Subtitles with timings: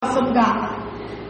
[0.00, 0.78] awesome God.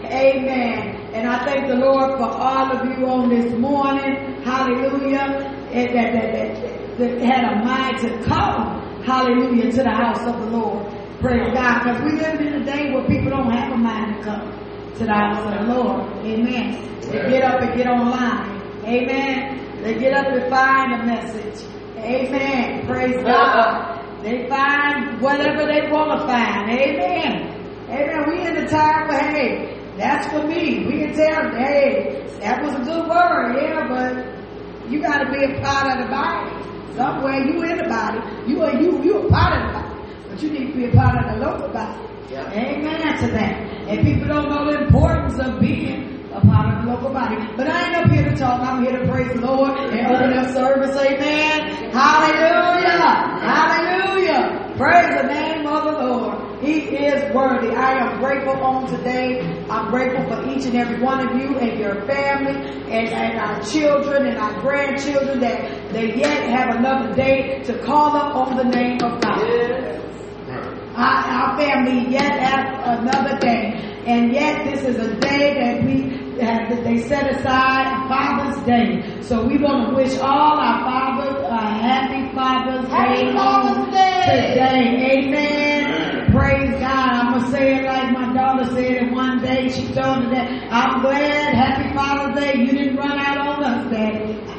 [0.05, 0.95] Amen.
[1.15, 4.43] And I thank the Lord for all of you on this morning.
[4.43, 5.57] Hallelujah.
[5.73, 9.03] And that, that, that, that had a mind to come.
[9.05, 9.73] Hallelujah.
[9.73, 10.87] To the house of the Lord.
[11.19, 11.83] Praise God.
[11.83, 14.53] Because we live in a day where people don't have a mind to come
[14.99, 16.03] to the house of the Lord.
[16.27, 17.01] Amen.
[17.01, 18.61] They get up and get online.
[18.85, 19.83] Amen.
[19.83, 21.67] They get up and find a message.
[21.97, 22.87] Amen.
[22.87, 23.25] Praise uh-huh.
[23.25, 24.23] God.
[24.23, 26.71] They find whatever they want to find.
[26.71, 27.58] Amen.
[27.91, 28.29] Amen.
[28.29, 30.87] We in the time where, hey, that's for me.
[30.87, 35.45] We can tell, hey, that was a good word, yeah, but you got to be
[35.45, 36.55] a part of the body.
[36.95, 38.19] Somewhere you in the body.
[38.51, 40.93] You are you you a part of the body, but you need to be a
[40.93, 42.05] part of the local body.
[42.35, 43.55] Amen to that.
[43.89, 47.37] And people don't know the importance of being a part of the local body.
[47.57, 48.61] But I ain't up here to talk.
[48.61, 50.97] I'm here to praise the Lord and open up service.
[50.97, 51.91] Amen.
[51.91, 53.39] Hallelujah.
[53.47, 54.75] Hallelujah.
[54.77, 56.48] Praise the name of the Lord.
[56.61, 57.69] He is worthy.
[57.69, 59.41] I am grateful on today.
[59.71, 62.57] I'm grateful for each and every one of you and your family
[62.91, 68.17] and, and our children and our grandchildren that they yet have another day to call
[68.17, 69.99] up on the name of God.
[70.97, 73.89] Our, our family yet have another day.
[74.07, 79.21] And yet this is a day that we have, that they set aside Father's Day.
[79.23, 83.33] So we want to wish all our fathers a uh, happy Father's Happy Day.
[83.33, 84.55] Father's Day.
[84.55, 85.25] Today.
[85.27, 85.68] Amen.
[86.31, 87.09] Praise God.
[87.11, 89.69] I'm going to say it like my daughter said it one day.
[89.71, 91.55] She told me that I'm glad.
[91.55, 92.55] Happy Father's Day.
[92.59, 94.45] You didn't run out on us, Daddy.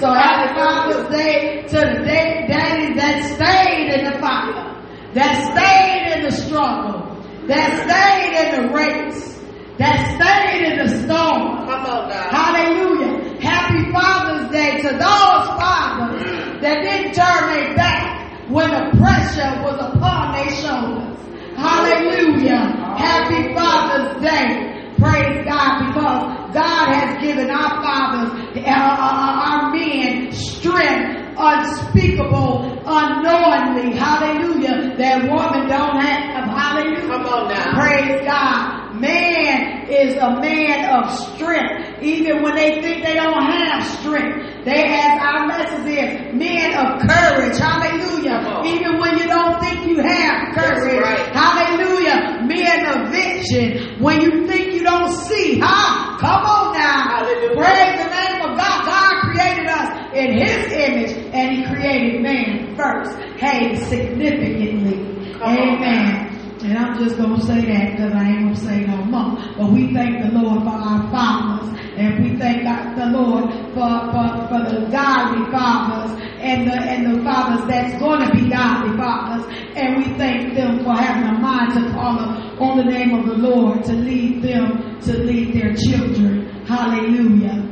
[0.00, 4.82] So happy Father's Day to the day, daddies that stayed in the fire,
[5.14, 9.38] that stayed in the struggle, that stayed in the race,
[9.78, 11.68] that stayed in the storm.
[11.68, 12.10] Come on.
[12.10, 13.40] Hallelujah.
[13.40, 18.19] Happy Father's Day to those fathers that didn't turn their back
[18.50, 21.18] when the pressure was upon their shoulders.
[21.56, 22.58] Hallelujah.
[22.98, 24.66] Happy Father's Day.
[24.98, 33.96] Praise God because God has given our fathers, uh, uh, our men, strength unspeakable, unknowingly.
[33.96, 34.96] Hallelujah.
[34.98, 36.44] That woman don't have.
[36.50, 37.06] Hallelujah.
[37.06, 37.80] Come on now.
[37.80, 38.89] Praise God.
[39.00, 42.02] Man is a man of strength.
[42.02, 44.64] Even when they think they don't have strength.
[44.64, 47.56] They as our message is men of courage.
[47.58, 48.60] Hallelujah.
[48.64, 51.00] Even when you don't think you have courage.
[51.00, 51.26] right.
[51.34, 52.44] Hallelujah.
[52.44, 54.02] Men of vision.
[54.02, 55.58] When you think you don't see.
[55.62, 56.18] Huh?
[56.18, 57.16] Come on now.
[57.16, 57.56] Hallelujah.
[57.56, 58.84] Praise the name of God.
[58.84, 63.16] God created us in his image and he created man first.
[63.38, 65.32] Hey, significantly.
[65.38, 66.29] Come Amen.
[66.62, 69.38] And I'm just gonna say that because I ain't gonna say no more.
[69.56, 72.64] But we thank the Lord for our fathers, and we thank
[72.96, 78.30] the Lord for, for, for the godly fathers and the and the fathers that's gonna
[78.32, 79.46] be godly fathers.
[79.74, 82.18] And we thank them for having a mind to call
[82.62, 86.46] on the name of the Lord to lead them to lead their children.
[86.66, 87.66] Hallelujah.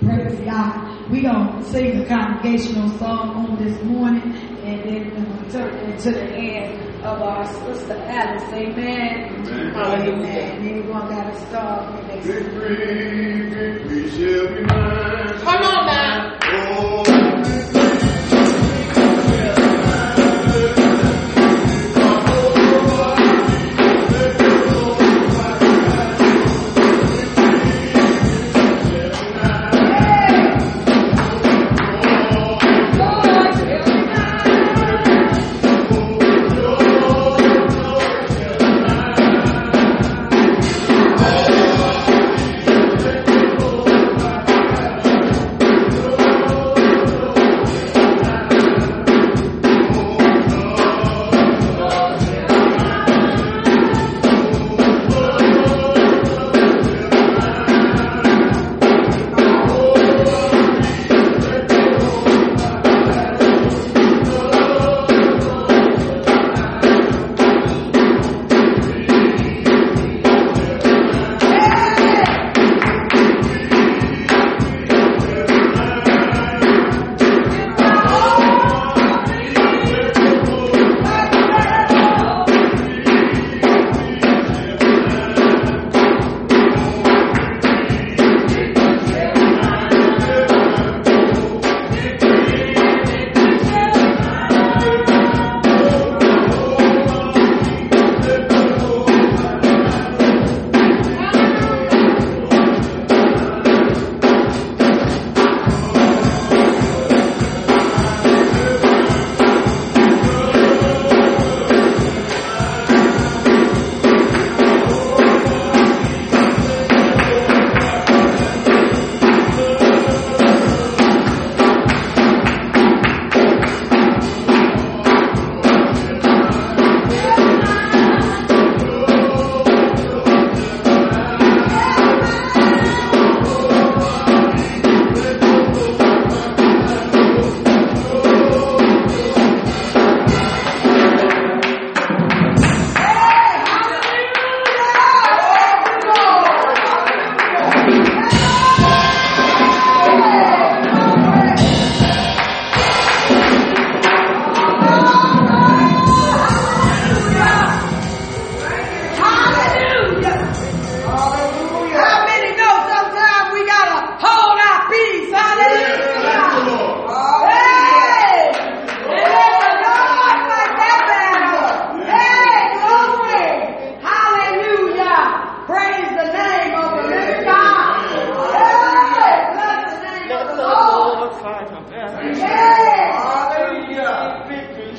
[0.00, 1.08] Praise God.
[1.08, 4.34] We gonna sing a congregational song on this morning,
[4.64, 8.52] and then we're gonna turn it to the end of our sister Alice.
[8.52, 9.44] Amen.
[9.74, 10.28] Hallelujah.
[10.30, 11.92] Anyone got a star?
[11.92, 12.44] when they sing?
[12.44, 15.38] Victory, victory shall be mine.
[15.40, 16.41] Come on now.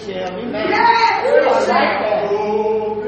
[0.07, 1.23] Yes,
[2.29, 3.01] oh,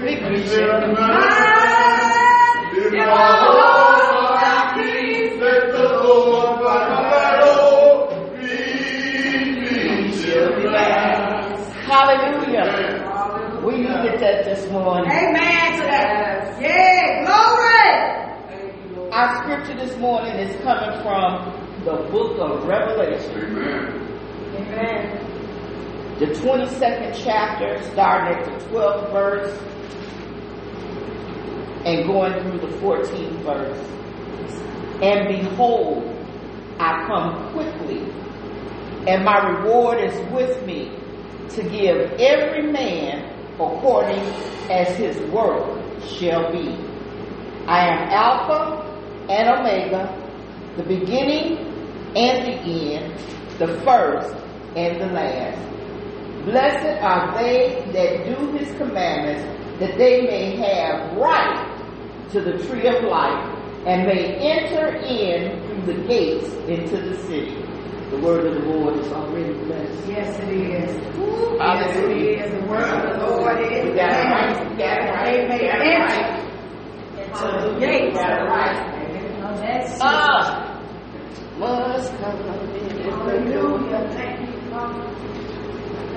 [0.00, 0.98] victory, victory the
[3.56, 4.40] Lord
[4.76, 6.50] peace, let the Lord
[11.90, 12.68] Hallelujah.
[13.66, 15.10] We needed that this morning.
[15.10, 15.60] Amen
[17.30, 19.10] glory.
[19.12, 23.36] Our scripture this morning is coming from the book of Revelation.
[23.36, 24.10] Amen.
[24.56, 25.19] Amen
[26.20, 29.58] the 22nd chapter, starting at the 12th verse
[31.86, 33.78] and going through the 14th verse.
[35.02, 36.04] And behold,
[36.78, 38.00] I come quickly,
[39.08, 40.94] and my reward is with me
[41.54, 44.20] to give every man according
[44.70, 46.76] as his work shall be.
[47.66, 50.04] I am Alpha and Omega,
[50.76, 51.56] the beginning
[52.14, 53.18] and the end,
[53.58, 54.34] the first
[54.76, 55.69] and the last.
[56.44, 59.44] Blessed are they that do his commandments,
[59.80, 61.66] that they may have right
[62.32, 67.56] to the tree of life and may enter in through the gates into the city.
[68.10, 70.08] The word of the Lord is already blessed.
[70.08, 70.70] Yes, it is.
[70.70, 71.10] Yes, it
[71.60, 72.50] Hallelujah.
[72.50, 73.94] The word of the Lord is.
[73.94, 74.70] Got it right.
[74.70, 75.60] We right.
[75.62, 75.92] Amen.
[75.92, 76.40] It right.
[77.18, 78.16] Into the gates.
[78.16, 78.90] It right.
[80.02, 80.82] Ah,
[81.58, 82.40] must come
[82.74, 82.98] in.
[83.02, 84.29] Hallelujah.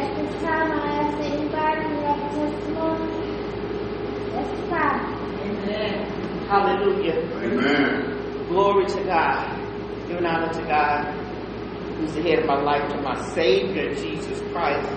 [0.00, 3.36] At this time, I ask that anybody who have a testimony,
[4.32, 4.96] testify.
[5.44, 6.46] Amen.
[6.48, 7.18] Hallelujah.
[7.36, 8.46] Amen.
[8.48, 9.60] Glory to God.
[10.08, 11.04] Giving honor to God,
[11.98, 14.88] who's the head of my life, to my Savior, Jesus Christ,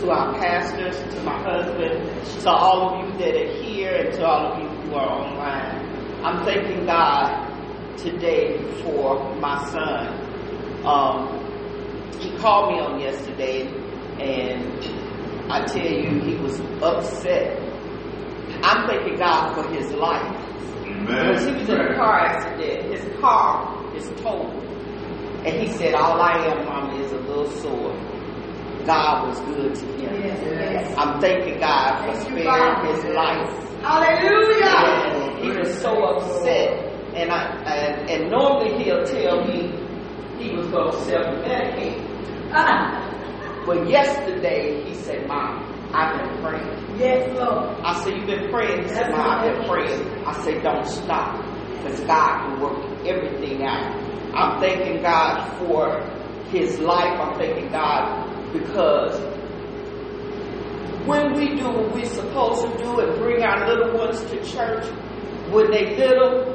[0.00, 4.24] to our pastors, to my husband, to all of you that are here, and to
[4.24, 6.22] all of you who are online.
[6.24, 7.44] I'm thanking God
[7.98, 10.86] today for my son.
[10.86, 11.40] Um,
[12.20, 13.66] he called me on yesterday,
[14.20, 17.58] and I tell you, he was upset.
[18.62, 20.40] I'm thanking God for his life.
[21.06, 22.92] Because he was in a car accident.
[22.94, 24.62] His car is totaled.
[25.44, 27.92] And he said, All I am, Mama, is a little sore.
[28.86, 30.22] God was good to him.
[30.22, 30.94] Yes, yes.
[30.98, 32.94] I'm thanking God for Thank sparing Father.
[32.94, 33.80] his life.
[33.82, 34.66] Hallelujah.
[34.66, 36.70] And he was so upset.
[37.14, 39.72] And I and, and normally he'll tell me
[40.38, 42.00] he was going to self-medicate.
[42.52, 43.10] Ah,
[43.66, 46.98] But yesterday he said, Mom, I've been praying.
[46.98, 47.80] yes, Lord.
[47.82, 48.82] I said, You've been praying?
[48.82, 50.26] He said, Mom, I've been praying.
[50.26, 51.42] I said, Don't stop.
[51.82, 53.94] Because God can work everything out.
[54.34, 56.00] I'm thanking God for
[56.50, 57.20] his life.
[57.20, 59.18] I'm thanking God because
[61.06, 64.84] when we do what we're supposed to do and bring our little ones to church,
[65.50, 66.53] when they little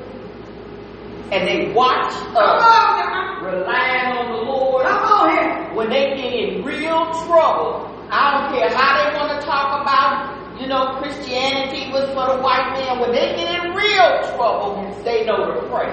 [1.31, 5.75] and they watch us on relying on the Lord, Come on here.
[5.75, 10.59] when they get in real trouble, I don't care how they want to talk about,
[10.59, 12.99] you know, Christianity was for the white man.
[12.99, 15.89] When they get in real trouble, they know to pray.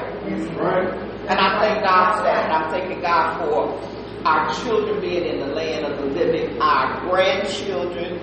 [0.57, 0.89] Right.
[1.29, 2.45] And I thank God for that.
[2.45, 7.01] And I'm thanking God for our children being in the land of the living, our
[7.09, 8.19] grandchildren,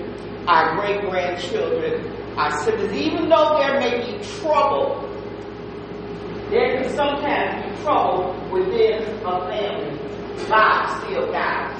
[0.47, 2.03] our great grandchildren,
[2.37, 5.07] our siblings, even though there may be trouble,
[6.53, 9.97] there can sometimes be trouble within a family.
[10.47, 11.79] God still guides.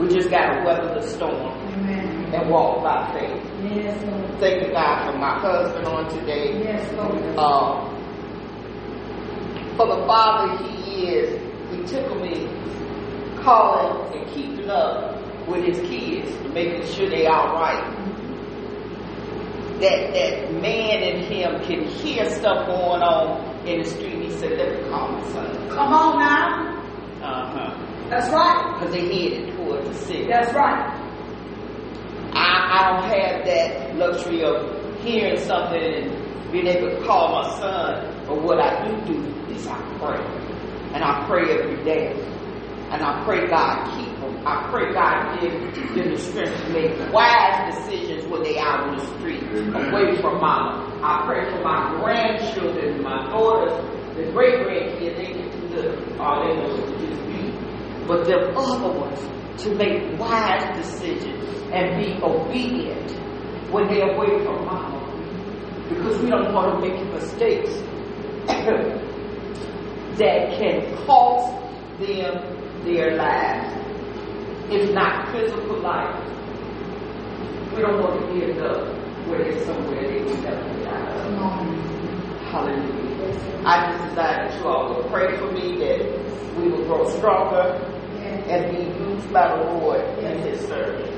[0.00, 2.34] We just got to weather the storm Amen.
[2.34, 3.40] and walk by faith.
[3.72, 4.40] Yes, Lord.
[4.40, 6.58] Thanking God for my husband on today.
[6.58, 7.22] Yes, Lord.
[7.38, 7.84] Uh,
[9.76, 12.48] for the father he is, he took me
[13.42, 15.14] calling and keeping up
[15.46, 18.17] with his kids, making sure they all right.
[19.80, 24.22] That that man in him can hear stuff going on in the street.
[24.22, 26.78] He said, "Let me call my son." Come on now.
[27.22, 28.08] Uh huh.
[28.10, 28.74] That's right.
[28.74, 30.26] Because they headed toward the city.
[30.26, 30.98] That's right.
[32.32, 37.58] I, I don't have that luxury of hearing something and being able to call my
[37.58, 38.24] son.
[38.26, 40.24] But what I do do is I pray.
[40.94, 42.12] And I pray every day.
[42.90, 44.07] And I pray God keep.
[44.46, 45.52] I pray God give
[45.94, 49.92] them the strength to make wise decisions when they out in the street, Amen.
[49.92, 51.00] away from mama.
[51.02, 53.72] I pray for my grandchildren, my daughters,
[54.16, 56.20] the great grandkids, they get too little.
[56.20, 57.52] All they know is to just be.
[58.06, 59.20] But the other ones
[59.62, 63.10] to make wise decisions and be obedient
[63.70, 64.98] when they're away from mama.
[65.88, 67.70] because we don't want to make mistakes
[70.18, 71.52] that can cost
[72.00, 73.74] them their lives,
[74.70, 76.14] if not physical life.
[77.74, 78.88] We don't want to end up
[79.28, 81.34] where there's somewhere they can never get out of.
[82.50, 83.64] Hallelujah.
[83.66, 86.00] I just desire that you all will pray for me that
[86.56, 87.76] we will grow stronger
[88.22, 91.14] and be used by the Lord in His service.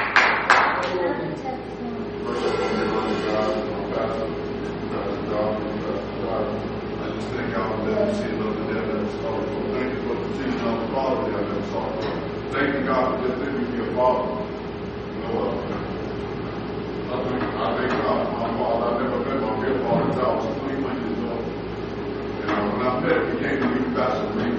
[0.00, 2.24] Another testimony.
[2.24, 4.28] First of all, give honor to God, my pastor,
[4.90, 6.58] Pastor Darwin, Pastor Darwin.
[7.00, 9.44] I just thank God for letting me see another day that was sorry.
[9.46, 11.84] So thank you for continuing on the father that I never saw.
[12.52, 15.52] Thank you, God, for just letting me be a You know?
[17.10, 18.86] I think, I thank God my father.
[18.86, 21.44] I never met my real father until I was 21 years old.
[22.40, 24.56] And uh, when I met him, he came to me, Pastor Reed.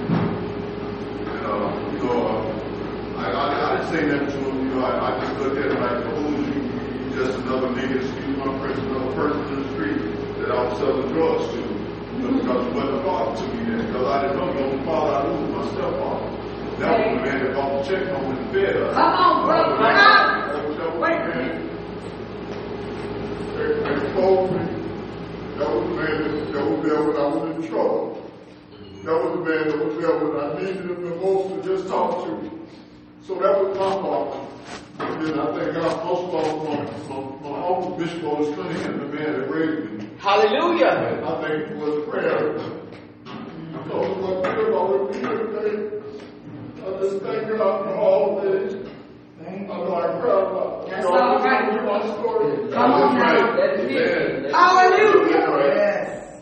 [1.26, 5.34] And, uh, you know, uh, I, I, I didn't say that to you I, just
[5.40, 6.62] looked at like, who is you?
[6.62, 10.00] You just another nigga, excuse another person in the street
[10.38, 11.58] that I was selling drugs to.
[11.58, 14.64] You know, because he wasn't a father to me then, because I didn't know the
[14.64, 16.32] only father I knew was my stepfather.
[16.78, 18.74] That was the man that the check home and fed.
[18.94, 19.76] Come on, brother.
[19.76, 21.18] That was the man- Come that was the Wait.
[21.18, 21.68] man
[23.56, 24.58] that- that told me,
[25.58, 28.22] that was the man that, that was there when I was in trouble.
[29.04, 31.88] That was the man that was there when I needed him the most to just
[31.88, 32.50] talk to me.
[33.26, 34.38] So that was my father.
[35.00, 36.76] And then I thank God most of all for my,
[37.08, 40.08] my, my uncle Bishop Otis Cunningham, the man that raised me.
[40.18, 40.86] Hallelujah.
[40.88, 42.58] And I think it was prayer.
[43.26, 46.01] I told him what prayer I would be today.
[46.84, 48.74] I just thank God for all this.
[49.46, 50.86] I'm like proud.
[50.88, 51.72] That's all right.
[51.72, 52.72] Hear my story.
[52.72, 53.56] Come on now.
[53.56, 54.52] That's it.
[54.52, 55.74] Hallelujah.
[55.74, 56.40] Yes.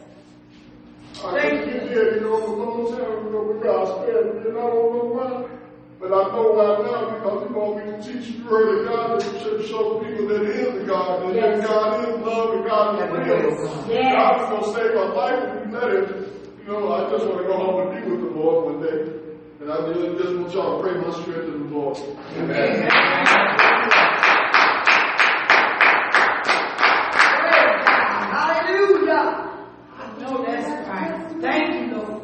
[1.25, 4.59] I think you did, you know, a long time ago, but God spared me, and
[4.59, 5.49] I don't know why.
[6.00, 8.88] But I know why now, because He want me to teach you the word of
[8.88, 11.66] God and to show people that He is the God, and that Yes.
[11.66, 13.88] God is love, and God is real.
[13.88, 14.12] Yes.
[14.16, 16.26] God is going to save my life if you let Him.
[16.61, 19.29] You know, I just want to go home and be with the Lord one day.
[19.61, 21.99] And I just, just want y'all to pray my strength in the Lord.
[22.35, 22.88] Amen.
[28.33, 29.25] Hallelujah.
[29.99, 31.43] I know that's right.
[31.43, 32.23] Thank you, Lord.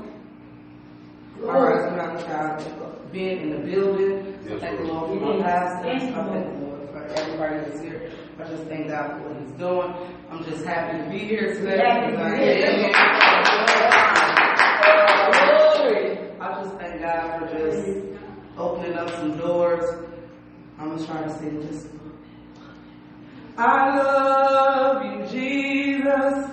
[1.45, 4.39] All right, so now child being in the building.
[4.49, 5.91] So thank the Lord for my pastor.
[5.91, 8.13] I thank the Lord for everybody that's here.
[8.39, 9.93] I just thank God for what He's doing.
[10.31, 11.77] I'm just happy to be here today.
[11.85, 14.26] Happy to because be I here.
[16.39, 17.89] I just thank God for just
[18.59, 19.85] opening up some doors.
[20.79, 21.87] I'm gonna try to sing just.
[23.57, 26.51] I love you, Jesus.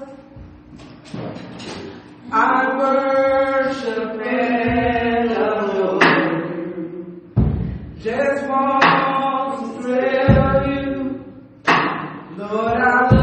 [2.32, 7.32] I worship and adore you.
[8.00, 9.98] Just want to
[10.34, 11.26] tell you,
[12.38, 13.23] Lord, I love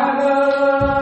[0.00, 0.99] I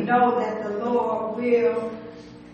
[0.00, 1.92] know that the Lord will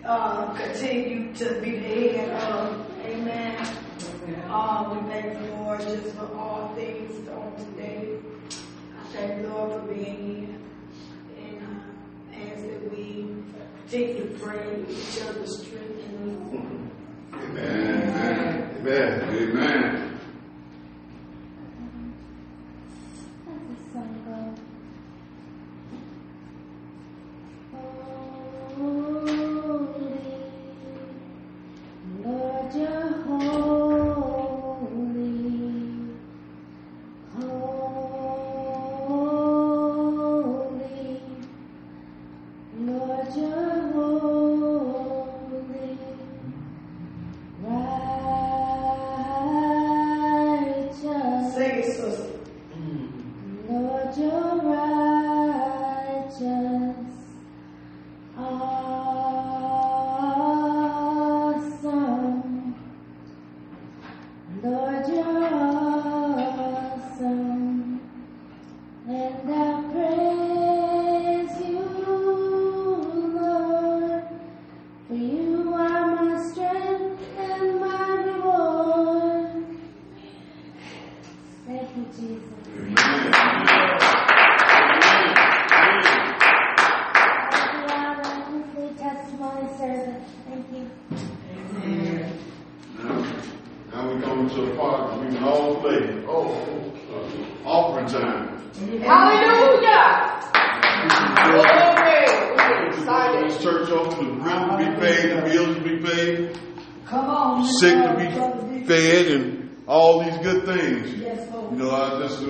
[0.04, 2.86] uh, continue to be the head of.
[3.04, 3.56] Amen.
[4.48, 8.18] Um, we thank the Lord just for all things on today.
[8.98, 10.56] I thank the Lord for being here.
[11.38, 13.34] And uh, ask that we
[13.88, 16.90] continue to pray each other's strength and Lord.
[17.34, 18.76] Amen.
[18.80, 19.22] Amen.
[19.30, 20.09] Amen.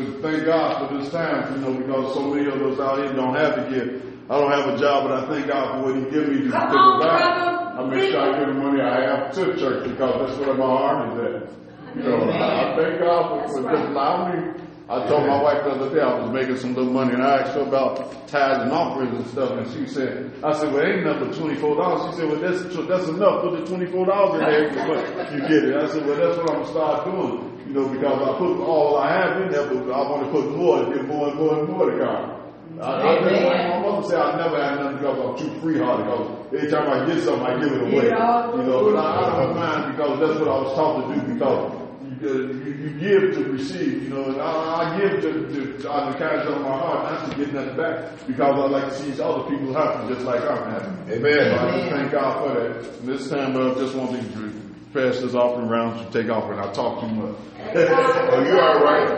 [0.01, 3.13] Uh, thank God for this time, you know, because so many of us out here
[3.13, 4.03] don't have to give.
[4.31, 6.51] I don't have a job, but I thank God for what He gave me to
[6.51, 7.79] Come on, back.
[7.79, 10.67] I make sure I give the money I have to church because that's where my
[10.67, 11.97] heart is at.
[11.97, 14.61] You know, I, I thank God for, for just allowing me.
[14.89, 17.43] I told my wife the other day I was making some little money, and I
[17.43, 21.05] asked her about tithes and offerings and stuff, and she said, "I said, well, ain't
[21.05, 23.43] nothing but four dollars." She said, "Well, that's that's enough.
[23.43, 26.39] Put the twenty four dollars in there, but you get it." I said, "Well, that's
[26.39, 29.65] what I'm gonna start doing." You know, because I put all I have in there,
[29.65, 32.41] but I want to put more and give more and more and more to God.
[32.81, 33.69] I, I never, Amen.
[33.71, 36.07] my mother said I never had nothing because I'm too free hearted.
[36.51, 38.07] Because every time I get something, I give it away.
[38.09, 38.51] Yeah.
[38.57, 41.33] You know, but I, I don't mind because that's what I was taught to do.
[41.33, 41.81] Because
[42.23, 44.03] you, you, you give to receive.
[44.03, 47.13] You know, and I, I give to, to out of the kindness of my heart,
[47.13, 48.27] not to get nothing back.
[48.27, 51.13] Because I like to see other people happy, just like I'm happy.
[51.13, 51.55] Amen.
[51.57, 53.07] I just thank God for that.
[53.07, 56.73] This time, I just want to pass this offering round to take off, and I
[56.73, 57.37] talk too much.
[57.75, 59.09] oh, you all right?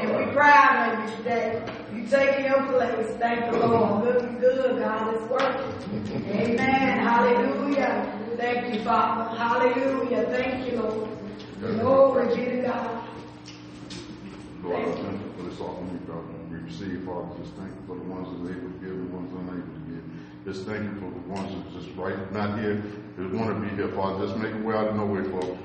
[0.00, 1.62] And we proud of you today.
[1.94, 3.16] You taking your place.
[3.18, 4.04] Thank the Lord.
[4.04, 4.78] Looking good.
[4.78, 6.30] God is working.
[6.30, 6.98] Amen.
[6.98, 8.18] Hallelujah.
[8.36, 9.36] Thank you, Father.
[9.36, 10.24] Hallelujah.
[10.24, 11.10] Thank you, Lord.
[11.80, 13.04] Glory be to God.
[14.62, 17.28] Lord, I thank you for this offering God we receive, Father.
[17.42, 19.66] Just thank you for the ones that are able to give and the ones unable
[19.66, 20.04] to give.
[20.44, 22.82] Just thank you for the ones that are just right not here,
[23.18, 24.26] that want to be here, Father.
[24.26, 25.58] Just make a way out of nowhere, Father.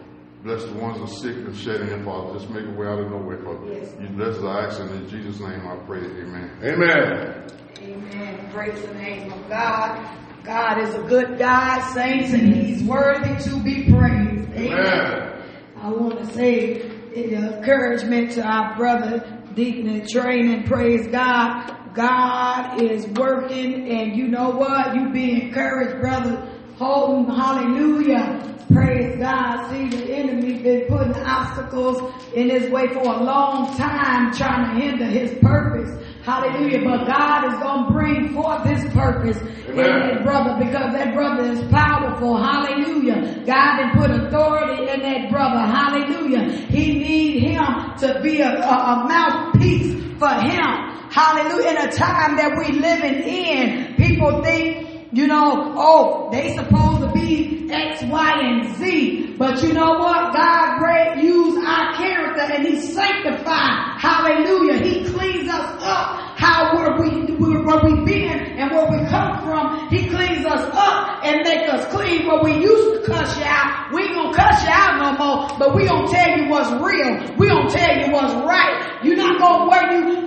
[0.43, 2.37] Bless the ones that are sick and shedding in, Father.
[2.37, 3.73] Just make a way out of nowhere, Father.
[3.73, 3.93] Yes.
[4.01, 5.99] You bless the action in Jesus' name I pray.
[5.99, 6.51] Amen.
[6.63, 7.47] Amen.
[7.79, 8.49] Amen.
[8.51, 10.19] Praise the name of God.
[10.43, 14.51] God is a good God, saints, and He's worthy to be praised.
[14.51, 15.41] Amen.
[15.77, 16.81] I want to say
[17.15, 20.63] encouragement to our brother Deacon in training.
[20.63, 21.93] Praise God.
[21.93, 24.95] God is working, and you know what?
[24.95, 26.49] You be encouraged, brother.
[26.77, 28.49] Holden, hallelujah.
[28.73, 29.69] Praise God.
[29.69, 32.01] See, the enemy been putting obstacles
[32.33, 35.91] in his way for a long time, trying to hinder his purpose.
[36.23, 36.83] Hallelujah.
[36.83, 40.15] But God is going to bring forth his purpose in Amen.
[40.15, 42.37] that brother because that brother is powerful.
[42.37, 43.43] Hallelujah.
[43.45, 45.59] God has put authority in that brother.
[45.59, 46.49] Hallelujah.
[46.67, 47.65] He need him
[47.99, 51.09] to be a, a, a mouthpiece for him.
[51.11, 51.69] Hallelujah.
[51.69, 57.11] In a time that we living in, people think, you know, oh, they supposed to
[57.13, 59.35] be X, Y, and Z.
[59.37, 60.33] But you know what?
[60.33, 63.99] God great use our character and He sanctified.
[63.99, 64.79] Hallelujah.
[64.79, 66.32] He cleans us up.
[66.43, 67.23] How where we
[67.63, 69.87] where we been and where we come from.
[69.89, 72.27] He cleans us up and make us clean.
[72.27, 75.57] Where we used to cuss you out, we ain't gonna cuss you out no more.
[75.57, 77.37] But we gonna tell you what's real.
[77.37, 78.99] We gonna tell you what's right.
[79.03, 80.23] You're not gonna where you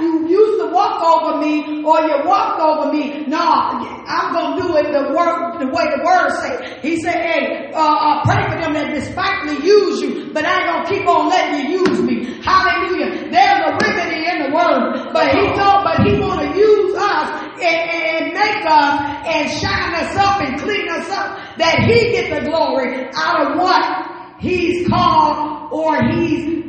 [0.00, 3.26] you used to walk over me or you walked over me.
[3.26, 6.78] No, I'm gonna do it the word the way the word say.
[6.82, 10.66] He said, "Hey, uh, uh, pray for them that despitefully use you, but I ain't
[10.66, 13.30] gonna keep on letting you use me." Hallelujah.
[13.30, 15.39] There's a remedy in the word, but he
[15.84, 17.28] but he wanna use us
[17.62, 22.42] and, and make us and shine us up and clean us up that he get
[22.42, 26.60] the glory out of what he's called or he's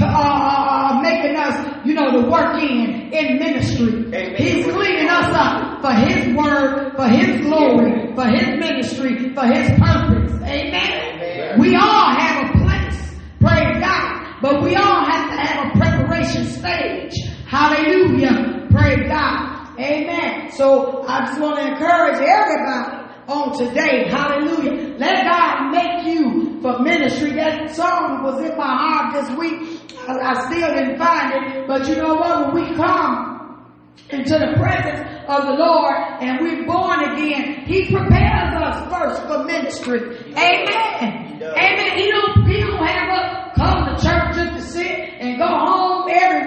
[0.00, 4.06] uh, making us, you know, to work in, in ministry.
[4.06, 4.36] Amen.
[4.36, 9.68] He's cleaning us up for His word, for His glory, for His ministry, for His
[9.78, 10.32] purpose.
[10.42, 11.20] Amen.
[11.20, 11.60] Amen.
[11.60, 16.46] We all have a place, praise God, but we all have to have a preparation
[16.46, 17.21] stage.
[17.52, 18.66] Hallelujah.
[18.70, 19.78] Praise God.
[19.78, 20.50] Amen.
[20.52, 24.08] So I just want to encourage everybody on today.
[24.08, 24.96] Hallelujah.
[24.96, 27.32] Let God make you for ministry.
[27.32, 29.82] That song was in my heart this week.
[30.08, 32.54] I, still didn't find it, but you know what?
[32.54, 33.68] When we come
[34.08, 39.44] into the presence of the Lord and we're born again, He prepares us first for
[39.44, 40.00] ministry.
[40.32, 41.42] Amen.
[41.42, 41.98] Amen.
[41.98, 45.91] He don't, he don't have us come to church just to sit and go home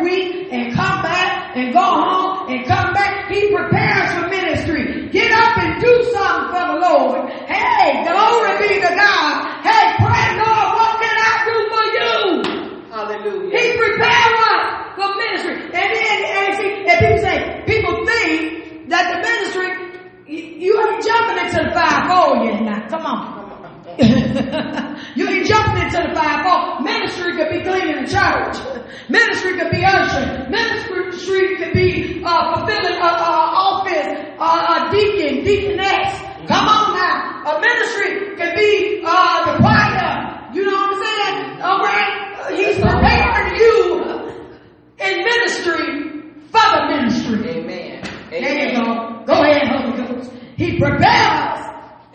[0.05, 3.27] week and come back and go home and come back.
[3.33, 5.09] He prepares for ministry.
[5.09, 7.29] Get up and do something for the Lord.
[7.49, 9.65] Hey, glory be to God.
[9.65, 12.11] Hey, pray, Lord, what can I do for you?
[12.93, 13.57] Hallelujah.
[13.57, 14.63] He prepared us
[14.95, 15.55] for ministry.
[15.73, 19.69] And then, and see, and people say, people think that the ministry,
[20.29, 22.87] you, ain't jumping into the five yet now.
[22.89, 23.34] Come on.
[25.15, 28.58] you ain't jumping into the five Ministry could be cleaning the church.
[29.10, 30.51] Ministry could be ushering.
[30.51, 36.19] Ministry could be uh, fulfilling uh, uh, office, uh, deacon, deaconess.
[36.47, 37.55] Come on now.
[37.55, 40.51] A ministry could be uh, the choir.
[40.53, 41.62] You know what I'm saying?
[41.62, 42.55] All right.
[42.55, 43.95] He's preparing you
[44.99, 47.49] in ministry for the ministry.
[47.49, 48.03] Amen.
[48.29, 49.23] There you go.
[49.25, 50.31] Go ahead, Holy Ghost.
[50.58, 51.64] He prepares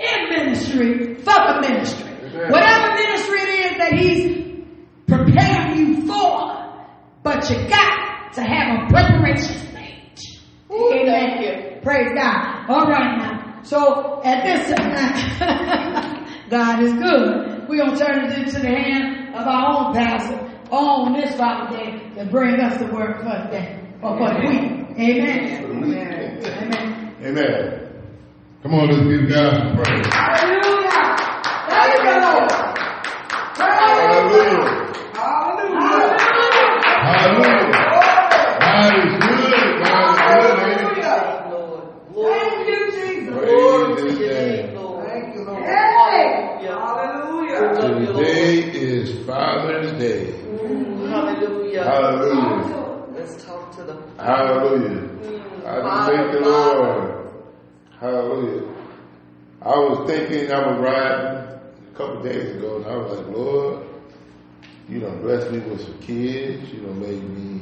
[0.01, 2.11] in ministry for the ministry.
[2.11, 2.51] Amen.
[2.51, 4.65] Whatever ministry it is that He's
[5.07, 6.87] preparing you for,
[7.23, 10.41] but you got to have a preparation stage.
[10.71, 11.07] Ooh, Amen.
[11.07, 11.81] thank you.
[11.83, 12.71] Praise God.
[12.71, 13.61] All right now.
[13.63, 17.69] So at this time, God is good.
[17.69, 21.77] We're going to turn it into the hand of our own pastor on this Father
[21.77, 24.99] Day to bring us the word for the day or for the week.
[24.99, 25.65] Amen.
[25.65, 26.47] Amen.
[26.47, 27.17] Amen.
[27.23, 27.89] Amen.
[28.62, 30.07] Come on, let's give God some praise.
[30.12, 31.16] Hallelujah.
[31.64, 32.53] Thank you, Lord.
[33.57, 34.68] Hallelujah.
[35.16, 36.20] Hallelujah.
[37.01, 37.73] Hallelujah.
[38.61, 39.81] God is good.
[39.81, 40.12] God
[40.68, 41.16] is good.
[42.14, 42.37] Lord.
[42.37, 43.09] Thank you, Jesus.
[43.09, 43.31] he?
[43.31, 44.75] glory to Praise your name, name.
[44.77, 45.09] Lord.
[45.09, 45.62] Thank you, Lord.
[45.62, 46.25] Hey.
[46.66, 47.61] Hallelujah.
[47.73, 48.27] Love you, Lord.
[48.27, 50.33] Today is Father's Day.
[51.09, 51.83] Hallelujah.
[51.83, 53.07] Hallelujah.
[53.14, 55.09] Let's talk to the Hallelujah.
[55.64, 57.10] I just thank the Lord.
[58.01, 58.67] Hallelujah.
[59.61, 63.87] I was thinking, I was riding a couple days ago, and I was like, Lord,
[64.89, 66.73] you done blessed me with some kids.
[66.73, 67.61] You done made me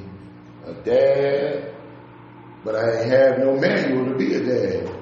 [0.65, 1.75] a dad,
[2.65, 4.95] but I ain't have no manual to be a dad.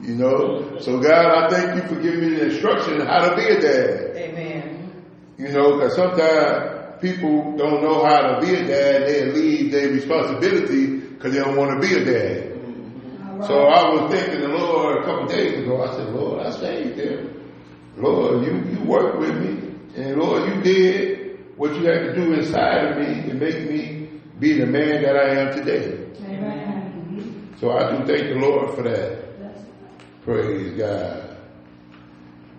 [0.00, 0.78] You know?
[0.78, 4.16] So God, I thank you for giving me the instruction how to be a dad.
[4.16, 5.04] Amen.
[5.36, 9.06] You know, because sometimes people don't know how to be a dad.
[9.06, 12.47] They leave their responsibility because they don't want to be a dad.
[13.46, 15.82] So I was thinking the Lord a couple days ago.
[15.82, 17.52] I said, Lord, I saved them.
[17.96, 19.74] Lord, you, you worked with me.
[19.96, 24.08] And Lord, you did what you had to do inside of me to make me
[24.38, 26.06] be the man that I am today.
[26.24, 27.56] Amen.
[27.60, 29.24] So I do thank the Lord for that.
[30.22, 31.36] Praise God.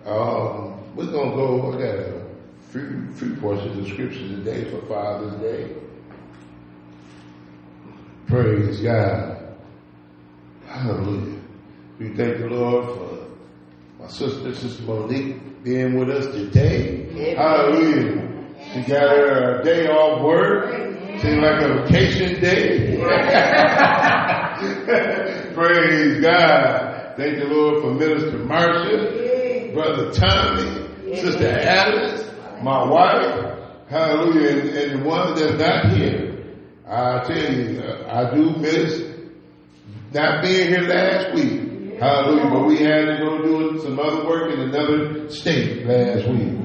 [0.06, 1.72] Um, we're gonna go.
[1.72, 2.26] I got a
[2.70, 5.74] few, few portions of scripture today for Father's Day.
[8.26, 9.39] Praise God.
[10.70, 11.40] Hallelujah.
[11.98, 13.26] We thank the Lord for
[13.98, 17.08] my sister, Sister Monique, being with us today.
[17.10, 17.36] Amen.
[17.36, 18.46] Hallelujah.
[18.72, 20.70] She got her day off work.
[21.20, 22.96] Seemed like a vacation day.
[25.54, 27.14] Praise God.
[27.16, 32.30] Thank the Lord for Minister Marcia, Brother Tommy, Sister Alice,
[32.62, 33.58] my wife.
[33.88, 34.50] Hallelujah.
[34.50, 36.28] And, and the ones that's not here.
[36.86, 39.02] I tell you, uh, I do miss
[40.12, 41.98] not being here last week.
[41.98, 42.50] Hallelujah.
[42.50, 46.58] But we had to go do some other work in another state last week.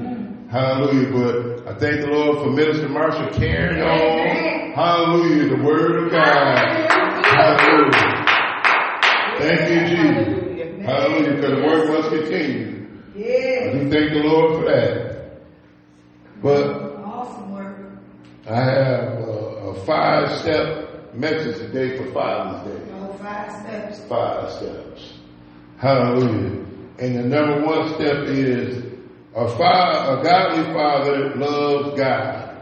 [0.50, 1.12] Hallelujah.
[1.12, 4.72] But I thank the Lord for Minister Marshall carrying on.
[4.72, 5.56] Hallelujah.
[5.56, 6.58] The word of God.
[7.24, 8.24] Hallelujah.
[9.38, 10.86] Thank you, Jesus.
[10.86, 11.34] Hallelujah.
[11.34, 12.86] Because the work must continue.
[13.14, 13.72] I Yeah.
[13.72, 15.40] do thank the Lord for that.
[16.42, 16.66] But
[17.04, 17.76] Awesome work.
[18.48, 22.92] I have uh, a, a five step message today for Father's Day.
[23.26, 24.00] Five steps.
[24.08, 25.14] Five steps.
[25.78, 26.64] Hallelujah.
[27.00, 28.84] And the number one step is
[29.34, 32.56] a, father, a godly father loves God.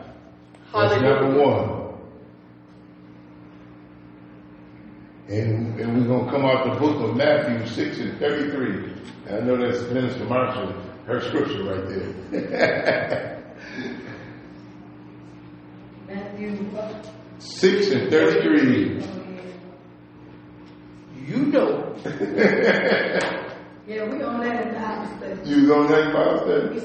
[0.72, 1.98] That's number one.
[5.28, 8.94] And, and we're going to come out the book of Matthew 6 and 33.
[9.28, 10.72] I know that's Minister Marshall,
[11.04, 13.44] her scripture right there.
[16.08, 16.70] Matthew,
[17.38, 19.23] 6 and 33.
[21.26, 21.96] You know.
[23.86, 25.50] Yeah, we on that in Bible study.
[25.50, 26.80] You was on that Bible study?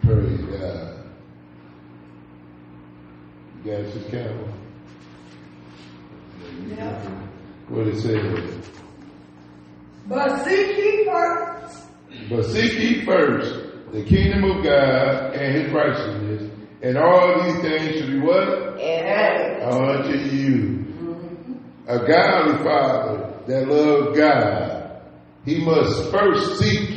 [0.00, 1.04] Praise God.
[3.64, 4.48] You got it, Sister Campbell?
[6.68, 7.10] Yeah.
[7.68, 8.70] What did it says.
[10.06, 11.88] But seek ye first.
[12.30, 16.50] But seek ye first the kingdom of God and his righteousness,
[16.82, 18.78] and all these things should be what?
[18.80, 20.84] And Unto you.
[21.88, 25.02] A godly father that loves God,
[25.44, 26.96] he must first seek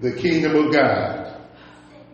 [0.00, 1.40] the kingdom of God.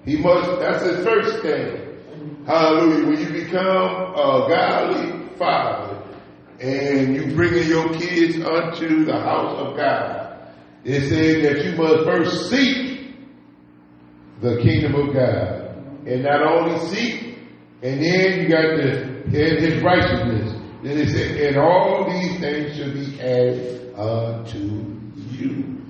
[0.04, 2.44] He must, that's his first thing.
[2.46, 3.06] Hallelujah.
[3.06, 6.02] When you become a godly father
[6.60, 10.52] and you bring in your kids unto the house of God,
[10.84, 12.85] it says that you must first seek
[14.40, 15.62] the kingdom of God.
[16.06, 17.38] And not only seek,
[17.82, 20.52] and then you got the and his righteousness.
[20.82, 24.58] Then it said, and all these things shall be added unto
[25.30, 25.82] you.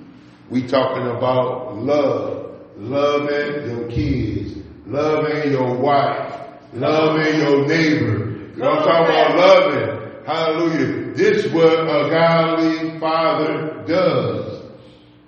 [0.49, 8.27] We talking about love, loving your kids, loving your wife, loving your neighbor.
[8.55, 10.25] You know what I'm talking about loving.
[10.25, 11.13] Hallelujah.
[11.13, 14.63] This is what a godly father does.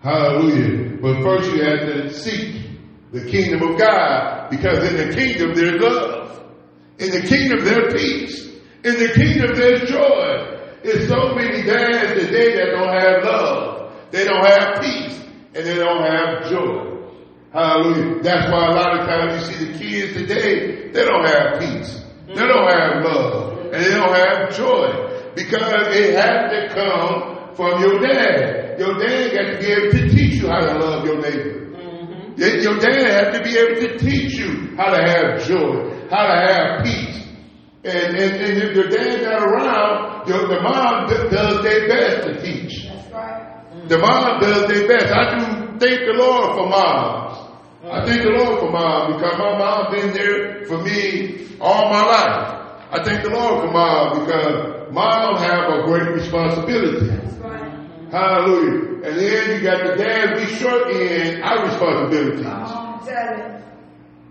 [0.02, 0.98] Hallelujah.
[1.02, 2.59] But first you have to seek
[3.12, 6.44] the kingdom of God because in the kingdom there's love.
[7.00, 8.46] In the kingdom there's peace.
[8.84, 10.60] In the kingdom there's joy.
[10.84, 13.94] There's so many dads today that don't have love.
[14.12, 15.20] They don't have peace.
[15.56, 16.90] And they don't have joy.
[17.52, 18.22] Hallelujah.
[18.22, 22.04] That's why a lot of times you see the kids today, they don't have peace.
[22.28, 23.60] They don't have love.
[23.74, 25.32] And they don't have joy.
[25.36, 28.80] Because it has to come from your dad.
[28.80, 31.69] Your dad got to be able to teach you how to love your neighbor.
[32.40, 36.24] Your your dad has to be able to teach you how to have joy, how
[36.32, 37.18] to have peace.
[37.84, 42.28] And, and, and if your dad not around, your, the mom d- does their best
[42.28, 42.86] to teach.
[42.88, 43.88] That's right.
[43.88, 45.08] The mom does their best.
[45.12, 47.36] I do thank the Lord for moms.
[47.84, 52.04] I thank the Lord for mom because my mom been there for me all my
[52.04, 52.56] life.
[52.92, 57.08] I thank the Lord for mom because mom have a great responsibility.
[58.10, 58.22] That's right.
[58.22, 58.90] Hallelujah.
[59.04, 62.46] And then you got the dad, we short in our responsibilities.
[62.46, 63.64] Come on, tell it.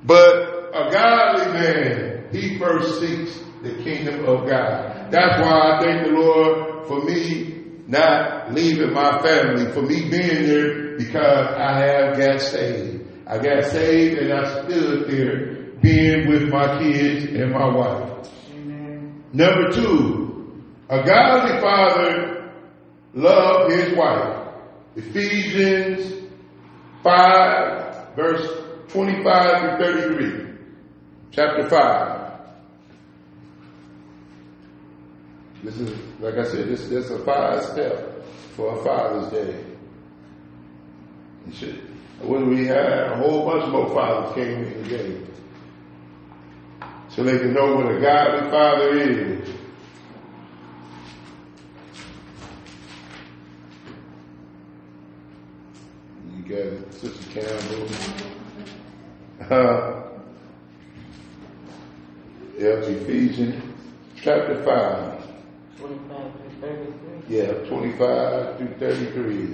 [0.05, 5.11] But a godly man, he first seeks the kingdom of God.
[5.11, 10.47] That's why I thank the Lord for me not leaving my family, for me being
[10.47, 13.07] there because I have got saved.
[13.27, 18.31] I got saved and I stood there being with my kids and my wife.
[18.53, 19.25] Amen.
[19.33, 22.38] Number two, a godly father
[23.14, 24.49] loved his wife.
[24.97, 26.29] Ephesians
[27.03, 30.44] 5, verse 25 to 33.
[31.31, 32.18] Chapter 5.
[35.64, 39.64] This is, like I said, this, this is a five step for a Father's Day.
[41.53, 41.81] Should,
[42.23, 45.21] when we had a whole bunch more fathers came in today.
[47.09, 49.49] So they can know what a godly father is.
[56.49, 57.89] You got it, Sister Campbell.
[59.51, 60.03] Uh,
[62.59, 63.63] yeah, Ephesians
[64.17, 65.29] chapter 5.
[65.79, 67.37] 25 to 33.
[67.37, 69.47] Yeah, 25 through 33.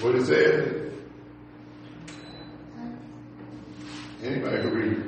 [0.00, 0.92] What it says?
[4.22, 5.02] Anybody can read.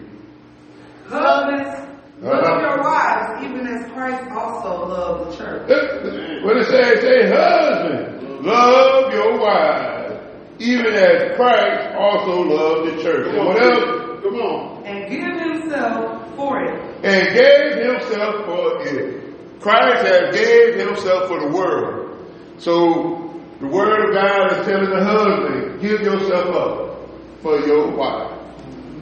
[1.09, 1.89] Husbands,
[2.21, 2.61] love Uh-huh.
[2.61, 5.69] your wives, even as Christ also loved the church.
[5.71, 6.45] it.
[6.45, 6.93] What it say?
[6.93, 10.21] It say, husband, love your wives,
[10.59, 13.29] even as Christ also loved the church.
[13.29, 14.23] And what else?
[14.23, 14.85] Come on.
[14.85, 16.81] And give himself for it.
[17.05, 19.61] and gave himself for it.
[19.61, 22.27] Christ has gave himself for the world.
[22.59, 27.09] So the word of God is telling the husband, give yourself up
[27.43, 28.39] for your wife.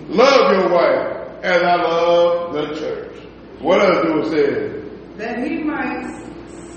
[0.08, 3.16] Love your wife as I love the church.
[3.60, 4.76] What else do it say?
[5.18, 6.02] that he might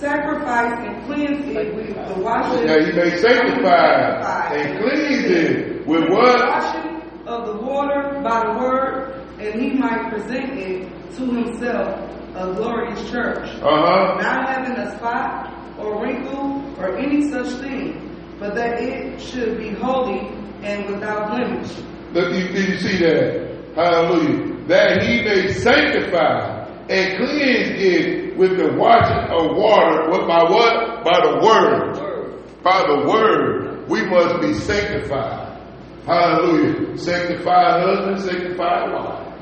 [0.04, 2.66] sacrifice and cleanse it with the washing.
[2.68, 6.48] Now you may sanctify and cleanse it with what?
[6.50, 12.54] washing of the water by the word, and he might present it to himself a
[12.56, 14.22] glorious church, Uh-huh.
[14.22, 19.70] not having a spot or wrinkle or any such thing, but that it should be
[19.70, 20.20] holy
[20.64, 21.72] and without blemish.
[22.12, 23.76] Look, you, did you see that?
[23.76, 24.66] Hallelujah.
[24.68, 26.53] That he may sanctify
[26.90, 30.10] and cleanse it with the washing of water.
[30.10, 31.04] What by what?
[31.04, 32.64] By the word.
[32.64, 33.90] By the word.
[33.90, 35.62] We must be sanctified.
[36.06, 36.98] Hallelujah.
[36.98, 39.34] Sanctify husband, sanctify wife.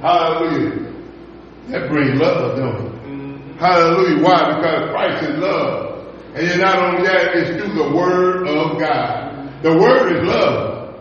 [0.00, 0.92] Hallelujah.
[1.68, 3.58] That brings love, don't it?
[3.58, 4.22] Hallelujah.
[4.22, 4.54] Why?
[4.54, 6.14] Because Christ is love.
[6.34, 9.62] And then not only that, it's through the word of God.
[9.62, 10.94] The word is love.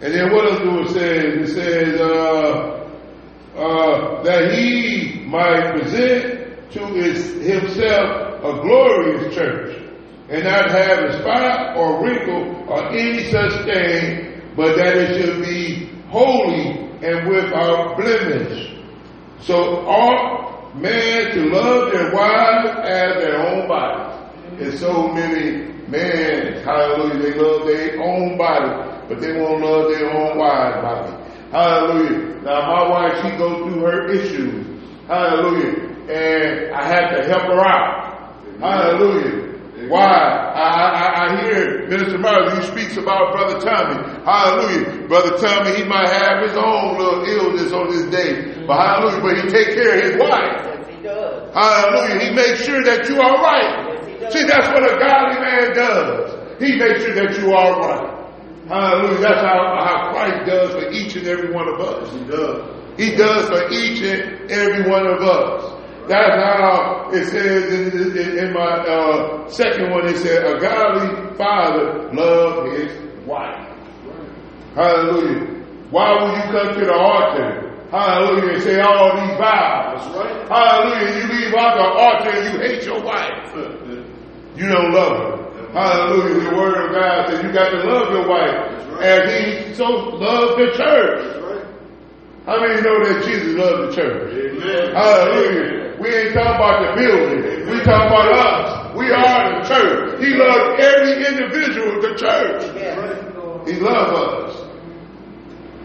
[0.00, 1.18] And then what else do it say?
[1.18, 2.81] It says, uh,
[3.56, 9.78] uh, that he might present to his, himself a glorious church
[10.30, 15.42] and not have a spot or wrinkle or any such thing, but that it should
[15.44, 18.74] be holy and without blemish.
[19.40, 24.32] So ought men to love their wives as their own bodies.
[24.60, 30.10] And so many men, hallelujah, they love their own body, but they won't love their
[30.10, 31.21] own wives' body.
[31.52, 32.40] Hallelujah.
[32.40, 34.66] Now my wife, she goes through her issues.
[35.06, 35.92] Hallelujah.
[36.08, 38.34] And I had to help her out.
[38.58, 39.52] Hallelujah.
[39.88, 40.00] Why?
[40.00, 44.00] I, I, I hear Minister Marley, he speaks about Brother Tommy.
[44.24, 45.06] Hallelujah.
[45.08, 48.64] Brother Tommy, he might have his own little illness on this day.
[48.66, 48.72] But mm-hmm.
[48.72, 50.56] hallelujah, but he take care of his wife.
[50.64, 51.54] Yes, he does.
[51.54, 52.20] Hallelujah.
[52.24, 54.08] He makes sure that you are right.
[54.20, 56.60] Yes, See, that's what a godly man does.
[56.62, 58.11] He makes sure that you are right.
[58.72, 59.20] Hallelujah.
[59.20, 62.10] That's how, how Christ does for each and every one of us.
[62.10, 62.58] He does.
[62.96, 65.78] He does for each and every one of us.
[66.08, 70.08] That's how it says in, in, in my uh, second one.
[70.08, 73.68] It said, "A godly father loves his wife."
[74.74, 75.62] Hallelujah.
[75.90, 77.86] Why would you come to the altar?
[77.90, 78.54] Hallelujah.
[78.54, 80.16] And say all these vows.
[80.16, 80.48] right.
[80.48, 81.20] Hallelujah.
[81.20, 83.52] You leave out the altar and you hate your wife.
[84.56, 85.51] You don't love her.
[85.72, 86.50] Hallelujah.
[86.50, 90.60] The word of God says you got to love your wife as he so loved
[90.60, 91.42] the church.
[91.42, 91.66] Right.
[92.46, 94.32] How many know that Jesus loved the church?
[94.32, 94.94] Amen.
[94.94, 95.96] Hallelujah.
[96.00, 97.70] We ain't talking about the building.
[97.70, 98.96] We talking about us.
[98.96, 100.20] We are the church.
[100.20, 102.62] He loved every individual of the church.
[103.66, 104.56] He loved us.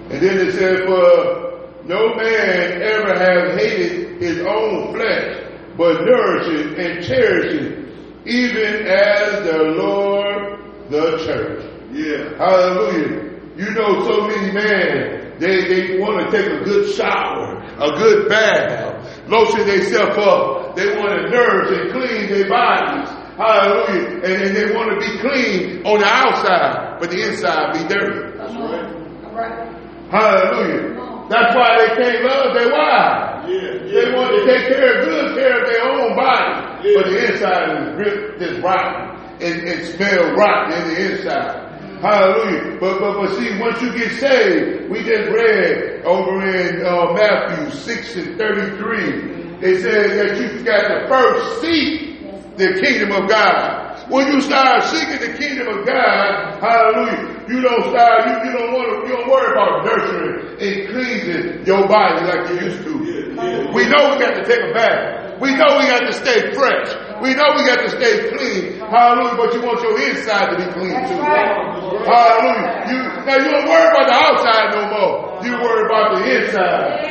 [0.09, 1.47] And then it said, for
[1.85, 5.43] no man ever has hated his own flesh,
[5.77, 7.86] but nourishes and cherishes,
[8.27, 10.59] even as the Lord
[10.89, 11.63] the church.
[11.91, 12.37] Yeah.
[12.37, 13.27] Hallelujah.
[13.55, 18.29] You know so many men, they, they want to take a good shower, a good
[18.29, 20.75] bath, lotion themselves up.
[20.75, 23.09] They want to nourish and clean their bodies.
[23.37, 24.21] Hallelujah.
[24.23, 28.37] And, and they want to be clean on the outside, but the inside be dirty.
[28.37, 29.25] That's right.
[29.25, 30.11] All right.
[30.11, 31.27] Hallelujah.
[31.29, 33.36] That's why they can't love their wives.
[33.47, 33.79] Yeah.
[33.79, 37.69] They want to take care of good care of their own body, but the inside
[37.71, 39.17] is rip, is rotten.
[39.39, 41.67] It, it smells rotten in the inside.
[42.01, 42.77] Hallelujah.
[42.79, 47.71] But, but, but see, once you get saved, we just read over in uh, Matthew
[47.71, 54.11] 6 and 33, it says that you got to first seek the kingdom of God.
[54.11, 58.73] When you start seeking the kingdom of God, hallelujah, you don't start, you, you don't
[58.73, 63.26] want to, you don't worry about nurturing and cleansing your body like you used to.
[63.37, 65.39] We know we got to take a bath.
[65.39, 66.89] We know we got to stay fresh.
[67.21, 68.79] We know we got to stay clean.
[68.79, 69.37] Hallelujah.
[69.37, 71.21] But you want your inside to be clean too.
[71.21, 72.89] Hallelujah.
[72.89, 75.43] You, now you don't worry about the outside no more.
[75.45, 77.05] You worry about the inside.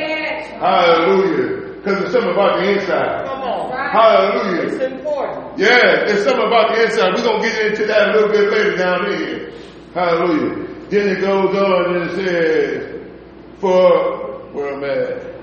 [0.59, 1.75] Hallelujah.
[1.77, 3.25] Because it's something about the inside.
[3.25, 3.71] Come on.
[3.71, 4.63] Hallelujah.
[4.67, 5.57] It's important.
[5.57, 7.13] Yeah, there's something about the inside.
[7.15, 9.53] We're going to get into that a little bit later down here.
[9.93, 10.67] Hallelujah.
[10.89, 13.07] Then it goes on and it says,
[13.59, 15.36] for, where I'm I at?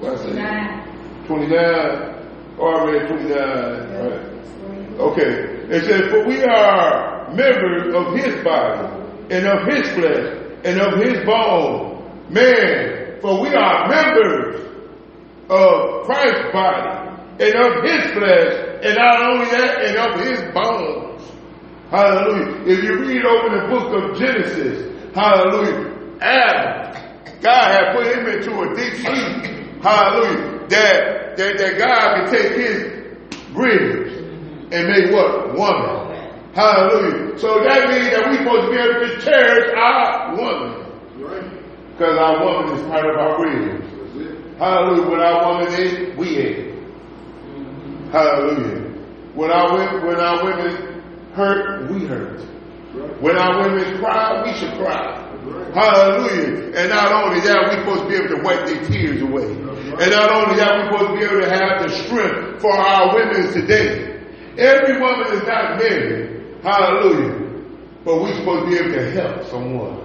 [0.00, 0.34] What's it?
[0.34, 1.26] Nine.
[1.26, 2.14] 29.
[2.58, 3.34] Oh, I read 29.
[3.34, 5.00] Right.
[5.00, 5.54] Okay.
[5.70, 11.00] It says, for we are members of his body and of his flesh and of
[11.00, 12.26] his bone.
[12.30, 14.60] Man, for we are members
[15.48, 17.04] of Christ's body
[17.40, 21.22] and of his flesh, and not only that, and of his bones.
[21.90, 22.62] Hallelujah.
[22.66, 28.60] If you read over the book of Genesis, hallelujah, Adam, God had put him into
[28.60, 29.53] a deep sleep.
[29.84, 30.66] Hallelujah.
[30.68, 32.76] That, that, that God can take his
[33.52, 34.16] ribs
[34.72, 35.52] and make what?
[35.52, 36.32] Woman.
[36.54, 37.38] Hallelujah.
[37.38, 40.80] So that means that we're supposed to be able to cherish our woman.
[41.92, 43.86] Because our woman is part of our ribs.
[44.58, 45.10] Hallelujah.
[45.10, 46.74] What our woman is, we is.
[48.10, 48.90] Hallelujah.
[49.34, 51.02] When our when our women
[51.34, 52.40] hurt, we hurt.
[53.20, 55.23] When our women cry, we should cry.
[55.74, 56.72] Hallelujah.
[56.76, 59.44] And not only that, we're supposed to be able to wipe their tears away.
[59.44, 63.14] And not only that, we're supposed to be able to have the strength for our
[63.14, 64.20] women today.
[64.56, 66.62] Every woman is not married.
[66.62, 67.44] Hallelujah.
[68.04, 69.98] But we're supposed to be able to help someone.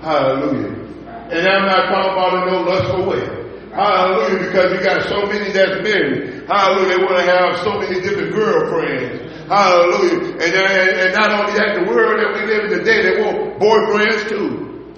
[0.00, 0.78] Hallelujah.
[1.32, 3.42] And I'm not talking about in no lustful way.
[3.72, 6.44] Hallelujah, because you got so many that's married.
[6.46, 9.31] Hallelujah, they want to have so many different girlfriends.
[9.52, 10.32] Hallelujah.
[10.40, 13.60] And, and, and not only that, the world that we live in today, they want
[13.60, 14.96] boyfriends too.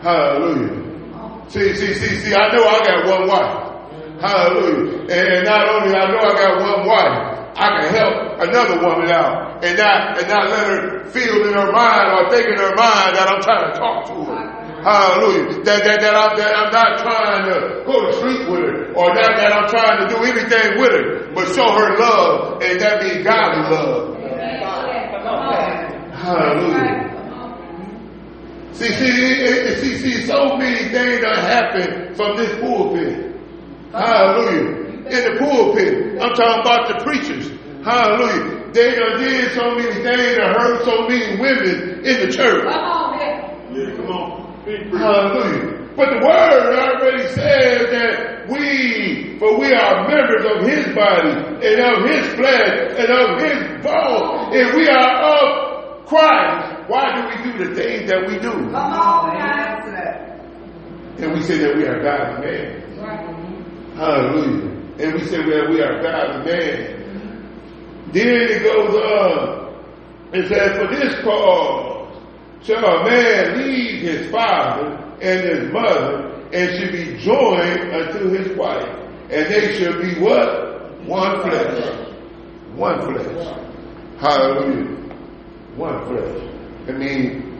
[0.00, 1.50] Hallelujah.
[1.50, 4.22] See, see, see, see, I know I got one wife.
[4.22, 5.02] Hallelujah.
[5.02, 9.10] And, and not only I know I got one wife, I can help another woman
[9.10, 12.74] out and not and not let her feel in her mind or think in her
[12.76, 14.59] mind that I'm trying to talk to her.
[14.82, 15.62] Hallelujah.
[15.64, 19.14] That, that, that, I'm, that I'm not trying to go to sleep with her or
[19.14, 23.02] that, that I'm trying to do anything with her, but show her love and that
[23.02, 24.16] means godly love.
[26.14, 27.06] Hallelujah.
[28.72, 33.36] See, see, it, see, see, so many things that happen from this pulpit.
[33.92, 34.88] Hallelujah.
[35.04, 36.20] In the pulpit.
[36.22, 37.50] I'm talking about the preachers.
[37.84, 38.72] Hallelujah.
[38.72, 42.64] They done did so many things and hurt so many women in the church.
[43.72, 44.39] Yeah, come on.
[44.76, 45.80] Hallelujah.
[45.96, 51.30] But the word already says that we, for we are members of his body
[51.66, 54.54] and of his flesh and of his bone.
[54.54, 56.88] And we are of Christ.
[56.88, 58.52] Why do we do the things that we do?
[58.74, 60.40] Answer that.
[61.18, 62.80] And we say that we are God's man.
[63.96, 64.70] Hallelujah.
[65.00, 66.96] And we say that we are God's man.
[68.12, 69.60] Then it goes on.
[70.32, 71.99] It says, for this cause
[72.62, 78.56] shall a man leave his father and his mother and shall be joined unto his
[78.56, 78.88] wife.
[79.30, 81.04] And they shall be what?
[81.06, 82.06] One flesh.
[82.74, 83.56] One flesh.
[84.18, 84.96] Hallelujah.
[85.76, 86.50] One flesh.
[86.88, 87.50] I mean,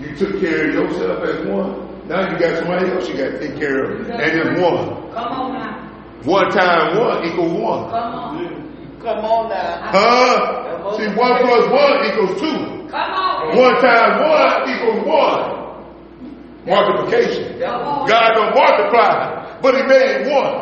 [0.00, 2.08] you took care of yourself as one.
[2.08, 4.10] Now you got somebody else you got to take care of.
[4.10, 5.12] And it's one.
[5.12, 5.88] Come on now.
[6.24, 7.90] One time one equals one.
[7.90, 8.98] Come on.
[9.00, 9.90] Come on now.
[9.92, 10.96] Huh?
[10.96, 12.81] See, one plus one equals two.
[12.92, 13.56] Come on.
[13.56, 15.42] One times one equals one.
[16.66, 17.58] Multiplication.
[17.58, 20.52] God don't multiply, but he made one.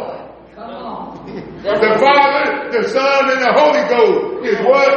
[0.55, 1.27] Come on.
[1.63, 4.91] The Father, the Son, and the Holy Ghost is what?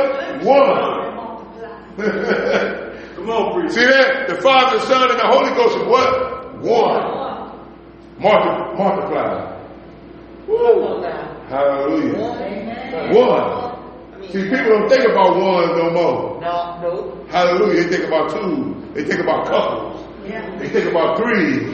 [0.45, 0.93] One.
[3.15, 3.73] Come on, preacher.
[3.73, 4.27] See that?
[4.27, 6.53] The Father, the Son, and the Holy Ghost is what?
[6.61, 7.03] One.
[8.19, 9.57] Multi- multiply.
[10.45, 11.47] Come on now.
[11.49, 12.13] Hallelujah.
[13.11, 13.72] One.
[14.31, 16.41] See, people don't think about one no more.
[16.41, 17.25] No, no.
[17.29, 17.83] Hallelujah.
[17.83, 18.91] They think about two.
[18.93, 20.05] They think about couples.
[20.25, 20.57] Yeah.
[20.57, 21.65] They think about three.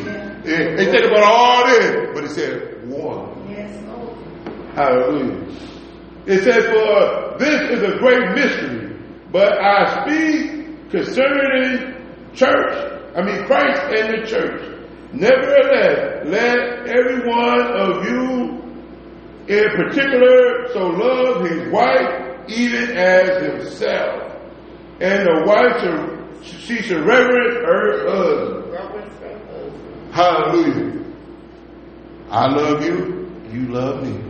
[0.44, 2.10] They, they think about all this.
[2.14, 3.50] But it said one.
[3.50, 4.18] Yes, Lord.
[4.76, 5.46] Hallelujah.
[6.26, 9.00] It says, For this is a great mystery,
[9.32, 11.96] but I speak concerning
[12.34, 14.76] church, I mean Christ and the church.
[15.12, 18.60] Nevertheless, let every one of you
[19.48, 24.36] in particular so love his wife even as himself.
[25.00, 28.72] And the wife should, she should reverence her husband.
[28.72, 30.14] Reverence her husband.
[30.14, 31.06] Hallelujah.
[32.30, 34.30] I love you, you love me.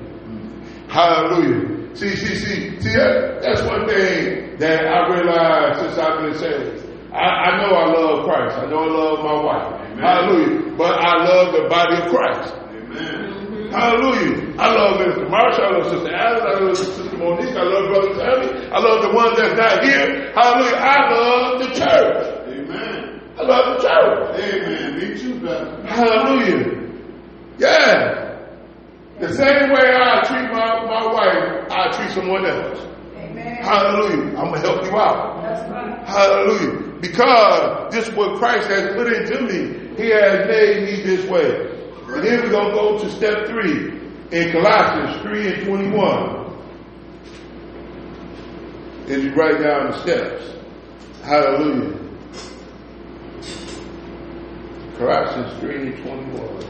[0.88, 1.96] Hallelujah.
[1.96, 6.86] See, see, see, see, that, that's one thing that I realized since I've been saved.
[7.12, 8.58] I, I know I love Christ.
[8.58, 9.82] I know I love my wife.
[9.82, 10.00] Amen.
[10.00, 10.76] Hallelujah.
[10.78, 12.54] But I love the body of Christ.
[12.54, 13.29] Amen.
[13.72, 14.56] Hallelujah.
[14.58, 15.30] I love Mr.
[15.30, 15.64] Marshall.
[15.66, 16.44] I love Sister Alice.
[16.44, 17.56] I love Sister Monique.
[17.56, 18.68] I love Brother Tammy.
[18.72, 20.32] I love the ones that's not here.
[20.34, 20.76] Hallelujah.
[20.76, 22.48] I love the church.
[22.48, 23.22] Amen.
[23.38, 24.40] I love the church.
[24.42, 25.00] Amen.
[25.00, 25.86] Me too, brother.
[25.86, 26.90] Hallelujah.
[27.60, 28.26] Yeah.
[29.20, 32.80] The same way I treat my, my wife, I treat someone else.
[33.18, 33.58] Amen.
[33.64, 34.38] Hallelujah.
[34.38, 35.44] I'm going to help you out.
[35.44, 36.08] That's right.
[36.08, 37.00] Hallelujah.
[37.02, 39.96] Because this is what Christ has put into me.
[40.02, 41.79] He has made me this way.
[42.16, 44.00] And then we're going to go to step three
[44.32, 46.40] in Colossians 3 and 21.
[49.08, 50.44] As you write down the steps.
[51.24, 51.98] Hallelujah.
[54.98, 56.70] Colossians 3 and 21.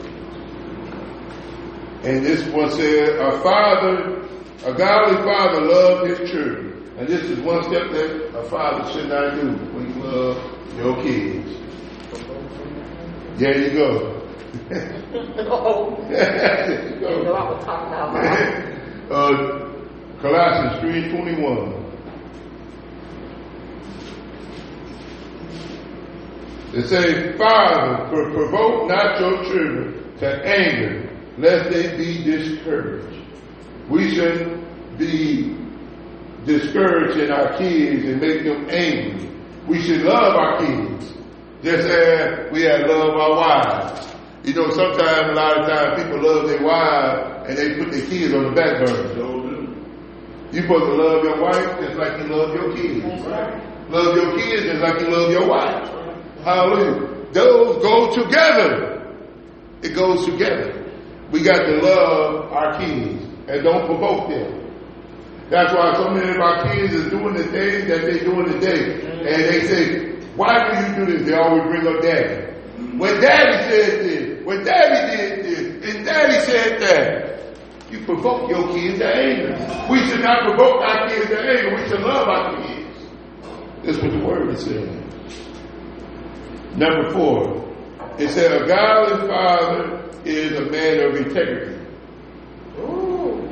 [2.03, 4.27] And this one said, a father,
[4.65, 6.93] a godly father loved his children.
[6.97, 11.01] And this is one step that a father should not do when you love your
[11.01, 11.49] kids.
[13.37, 14.18] There you go.
[14.69, 17.33] There you know.
[17.33, 18.15] I was talking about
[19.11, 19.31] uh,
[20.21, 21.79] Colossians 3 and 21.
[26.71, 31.09] It says, Father, pro- provoke not your children to anger,
[31.39, 33.25] lest they be discouraged.
[33.89, 34.63] We should
[34.99, 35.57] be
[36.45, 39.31] discouraging our kids and make them angry.
[39.67, 41.13] We should love our kids.
[41.63, 44.18] Just as we have loved our wives.
[44.49, 48.01] You know, sometimes, a lot of times, people love their wives and they put their
[48.07, 49.13] kids on the back burner.
[50.51, 53.05] You're supposed to love your wife just like you love your kids.
[53.93, 55.87] Love your kids just like you love your wife.
[56.43, 57.31] Hallelujah.
[57.31, 59.13] Those go together.
[59.83, 60.83] It goes together.
[61.31, 64.65] We got to love our kids and don't provoke them.
[65.51, 68.99] That's why so many of our kids are doing the things that they're doing today.
[69.29, 71.27] And they say, why do you do this?
[71.29, 72.47] They always bring up daddy.
[72.99, 77.39] When daddy said this, when daddy did this, and daddy said that,
[77.89, 79.87] you provoke your kids to anger.
[79.89, 81.75] We should not provoke our kids to anger.
[81.75, 83.07] We should love our kids.
[83.83, 85.09] That's what the word is saying.
[86.75, 87.73] Number four,
[88.17, 91.85] it said a godly father is a man of integrity.
[92.79, 93.47] Ooh.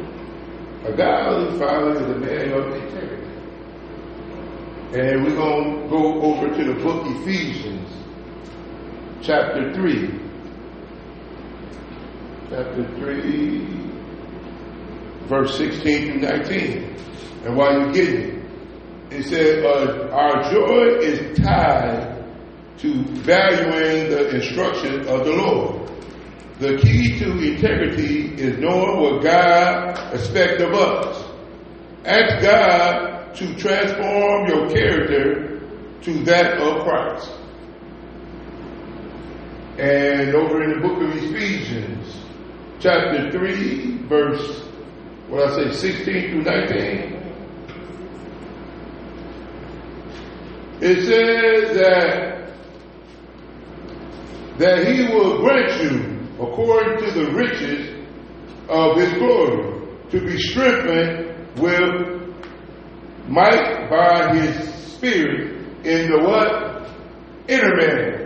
[0.85, 3.31] A godly father is a man of integrity.
[4.93, 7.86] And we're going to go over to the book Ephesians,
[9.21, 10.09] chapter 3.
[12.49, 13.59] Chapter 3,
[15.27, 16.95] verse 16 through 19.
[17.45, 18.37] And while you're getting it,
[19.11, 22.23] it said, uh, Our joy is tied
[22.79, 25.91] to valuing the instruction of the Lord.
[26.59, 31.23] The key to integrity is knowing what God expects of us.
[32.05, 35.59] Ask God to transform your character
[36.01, 37.31] to that of Christ.
[39.77, 42.17] And over in the book of Ephesians,
[42.79, 44.61] chapter 3, verse,
[45.27, 47.17] what I say, 16 through 19,
[50.81, 52.49] it says that,
[54.57, 58.03] that he will grant you, according to the riches
[58.69, 62.17] of his glory, to be strengthened with
[63.27, 66.89] might by his spirit in the what?
[67.47, 68.16] Inner man.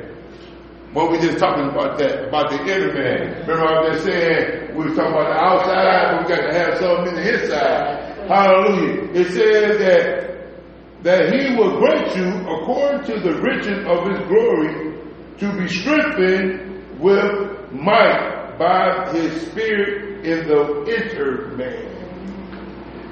[0.93, 3.47] What we just talking about that, about the inner man.
[3.47, 6.53] Remember I was just saying, we were talking about the outside, but we got to
[6.53, 8.27] have something in the inside.
[8.27, 9.11] Hallelujah.
[9.13, 14.99] It says that, that he will grant you, according to the riches of his glory,
[15.39, 22.01] to be strengthened with might by his spirit in the inner man.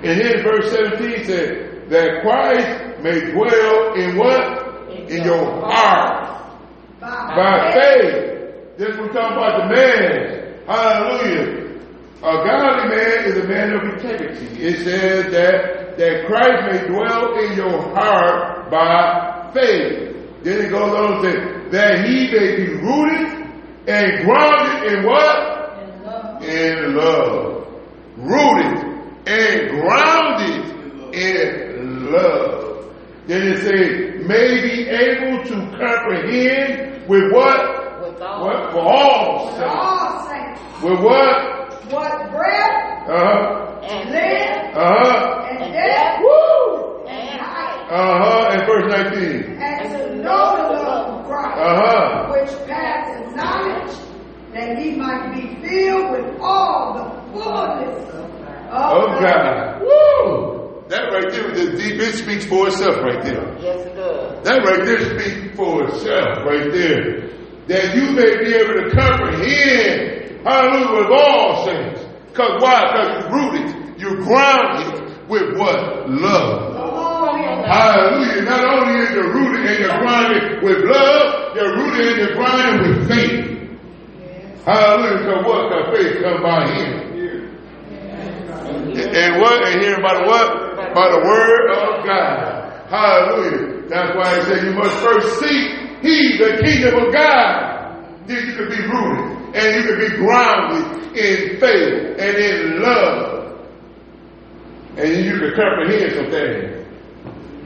[0.04, 4.90] And then verse 17 said that Christ may dwell in what?
[5.10, 6.29] In your heart.
[7.36, 8.78] By faith.
[8.78, 10.64] This we're talking about the man.
[10.66, 11.70] Hallelujah.
[12.20, 14.64] A godly man is a man of integrity.
[14.64, 20.16] It says that, that Christ may dwell in your heart by faith.
[20.44, 23.48] Then it goes on to say that he may be rooted
[23.88, 25.78] and grounded in what?
[25.84, 26.44] In love.
[26.44, 27.68] In love.
[28.18, 28.90] Rooted
[29.28, 32.92] and grounded in love.
[33.28, 38.02] Then it says, may be able to comprehend with what?
[38.02, 38.46] With all.
[38.46, 38.72] What?
[38.72, 39.76] For all With saints.
[39.76, 40.62] all saints.
[40.84, 41.92] With what?
[41.92, 43.66] What breath, Uh-huh.
[43.82, 45.48] And live, Uh-huh.
[45.50, 47.06] and death, Woo!
[47.08, 47.92] And height.
[47.92, 48.50] Uh-huh.
[48.52, 49.58] And verse 19.
[49.60, 52.34] and to know the love of Christ, Uh-huh.
[52.34, 53.96] which passes knowledge,
[54.54, 58.26] that he might be filled with all the fullness of
[58.72, 59.22] Oh God.
[59.22, 59.82] God.
[59.82, 60.59] Woo!
[60.90, 63.56] That right there, the deep, it speaks for itself right there.
[63.62, 64.44] Yes, it does.
[64.44, 67.30] That right there speaks for itself right there.
[67.70, 72.02] That you may be able to comprehend, hallelujah, with all saints.
[72.34, 72.90] Cause why?
[72.90, 76.10] Cause you're rooted, you're grounded with what?
[76.10, 76.74] Love.
[77.70, 78.42] Hallelujah.
[78.50, 82.82] Not only is you rooted and you're grounded with love, you're rooted and you're grounded
[82.82, 83.46] with faith.
[84.66, 85.18] Hallelujah.
[85.22, 85.70] Because what?
[85.70, 87.10] Because faith comes by him.
[88.98, 89.68] And what?
[89.68, 90.69] And hearing by the what?
[90.94, 92.90] By the word of God.
[92.90, 93.88] Hallelujah.
[93.90, 98.26] That's why it said you must first seek he, the kingdom of God.
[98.26, 103.68] Then you can be rooted and you can be grounded in faith and in love.
[104.98, 106.88] And you can comprehend some things.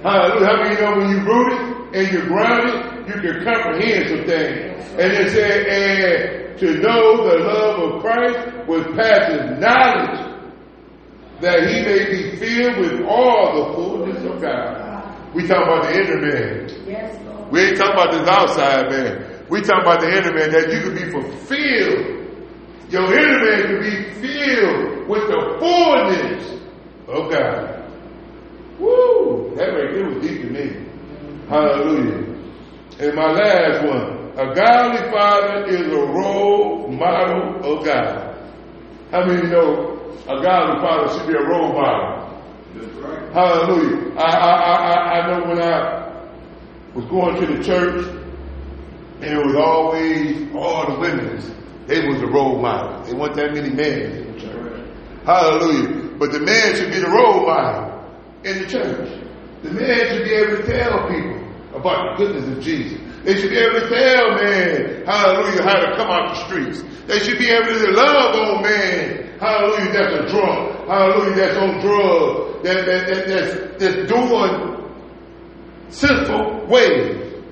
[0.04, 0.46] Hallelujah.
[0.46, 4.90] How many know when you're rooted and you're grounded, you can comprehend some things.
[4.94, 10.33] And it said, and to know the love of Christ which passes knowledge,
[11.44, 15.36] that he may be filled with all the fullness of God.
[15.36, 16.88] We talking about the inner man.
[16.88, 17.52] Yes, Lord.
[17.52, 19.46] We ain't talking about this outside man.
[19.50, 22.14] We talking about the inner man that you can be fulfilled.
[22.90, 26.62] Your inner man can be filled with the fullness
[27.10, 27.92] of God.
[28.80, 29.54] Woo!
[29.58, 30.88] That right there was deep to me.
[31.50, 32.40] Hallelujah.
[33.00, 34.24] And my last one.
[34.36, 38.52] A godly father is a role model of God.
[39.12, 39.94] How many know
[40.28, 42.42] a godly father should be a role model?
[42.76, 43.34] That's right.
[43.34, 44.16] Hallelujah.
[44.18, 46.28] I, I, I, I- know when I
[46.96, 48.06] was going to the church,
[49.22, 51.40] and it was always all the women.
[51.88, 53.04] They was the role model.
[53.06, 54.88] There wasn't that many men in the church.
[55.26, 56.18] Hallelujah.
[56.18, 58.04] But the man should be the role model
[58.44, 59.10] in the church.
[59.64, 63.00] The man should be able to tell people about the goodness of Jesus.
[63.24, 66.84] They should be able to tell man, hallelujah, how to come out the streets.
[67.08, 71.80] They should be able to love on man, hallelujah, that's a drunk, hallelujah, that's on
[71.82, 74.54] drugs, that, that, that, that's, that's doing
[75.90, 77.44] sinful ways.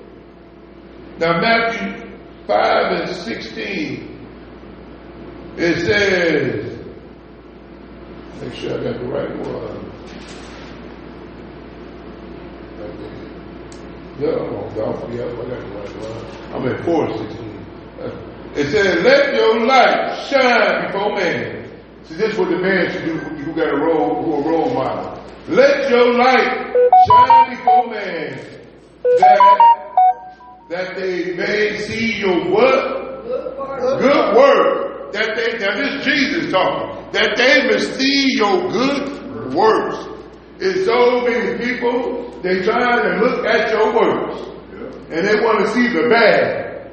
[1.18, 4.26] Now Matthew 5 and 16,
[5.58, 6.78] it says,
[8.40, 9.92] make sure I got the right one.
[14.18, 15.10] Yeah, I'm on golf.
[15.12, 16.54] Yeah, I got the right one.
[16.54, 17.52] I'm at 416.
[18.54, 21.61] It says, let your light shine before man.
[22.04, 24.74] See, this is what the man should do who got a role, who a role
[24.74, 25.22] model.
[25.48, 26.72] Let your light
[27.08, 28.52] shine before man
[29.02, 33.24] that, that they may see your what?
[34.00, 35.12] Good work.
[35.12, 37.12] That they, now this is Jesus talking.
[37.12, 40.08] That they may see your good works.
[40.58, 44.48] There's so many people, they try to look at your works.
[45.10, 46.92] And they want to see the bad.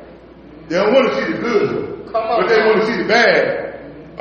[0.68, 2.12] They don't want to see the good.
[2.12, 3.69] But they want to see the bad.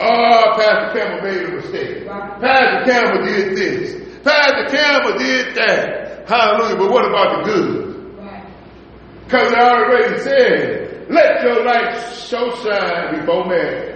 [0.00, 2.06] Oh, Pastor Campbell made a mistake.
[2.06, 4.22] Pastor Campbell did this.
[4.22, 6.28] Pastor Campbell did that.
[6.28, 6.76] Hallelujah.
[6.76, 7.88] But what about the good?
[9.24, 13.94] Because I already said, let your light so shine before man.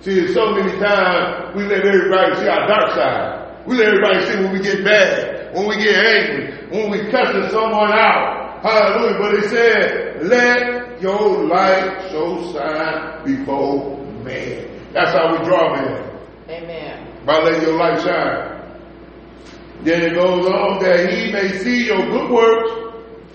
[0.00, 3.66] See, so many times we let everybody see our dark side.
[3.66, 7.50] We let everybody see when we get mad, when we get angry, when we cussing
[7.50, 8.62] someone out.
[8.62, 9.18] Hallelujah.
[9.18, 14.73] But it said, let your light so shine before man.
[14.94, 16.20] That's how we draw man.
[16.48, 17.26] Amen.
[17.26, 18.54] By letting your light shine.
[19.82, 22.70] Then it goes on that he may see your good works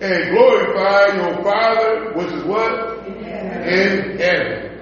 [0.01, 3.05] and glorify your Father, which is what?
[3.07, 4.82] In heaven.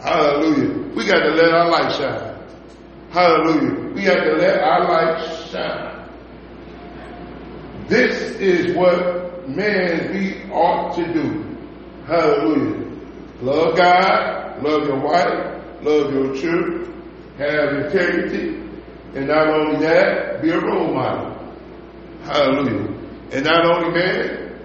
[0.00, 0.94] Hallelujah.
[0.94, 2.36] We got to let our light shine.
[3.10, 3.94] Hallelujah.
[3.94, 6.08] We have to let our light shine.
[7.86, 11.44] This is what man we ought to do.
[12.06, 12.90] Hallelujah.
[13.40, 17.02] Love God, love your wife, love your children,
[17.38, 18.58] have integrity,
[19.14, 21.54] and not only that, be a role model.
[22.24, 22.88] Hallelujah.
[23.32, 24.60] And not only man,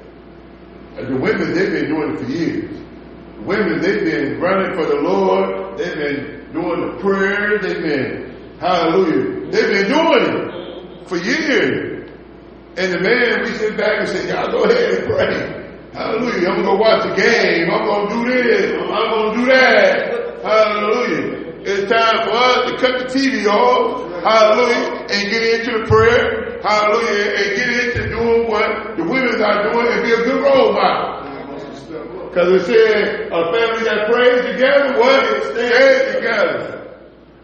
[0.96, 2.84] the women, they've been doing it for years.
[3.46, 5.78] Women, they've been running for the Lord.
[5.78, 7.62] They've been doing the prayers.
[7.62, 12.12] They've been, hallelujah, they've been doing it for years.
[12.78, 15.58] And the man, we sit back and say, y'all go ahead and pray.
[15.94, 16.50] Hallelujah.
[16.50, 17.72] I'm going to watch the game.
[17.72, 18.72] I'm going to do this.
[18.84, 20.27] I'm going to do that.
[20.44, 21.48] Hallelujah.
[21.66, 24.08] It's time for us to cut the TV off.
[24.24, 25.08] Hallelujah.
[25.10, 26.62] And get into the prayer.
[26.62, 27.28] Hallelujah.
[27.36, 31.18] And get into doing what the women are doing and be a good role model.
[32.30, 35.26] Because it said a family that prays together, what?
[35.54, 36.98] Stays together.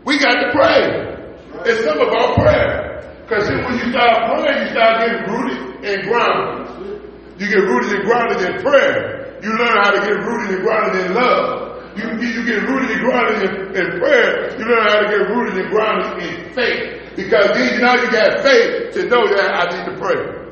[0.06, 1.18] We got to pray.
[1.66, 3.02] It's something about prayer.
[3.24, 7.02] Because when you start praying, you start getting rooted and grounded.
[7.40, 9.40] You get rooted and grounded in prayer.
[9.42, 11.63] You learn how to get rooted and grounded in love.
[11.96, 14.58] You, you get rooted and grounded in, in prayer.
[14.58, 17.16] You learn how to get rooted and grounded in faith.
[17.16, 20.44] Because then now you got faith to know that I need to pray.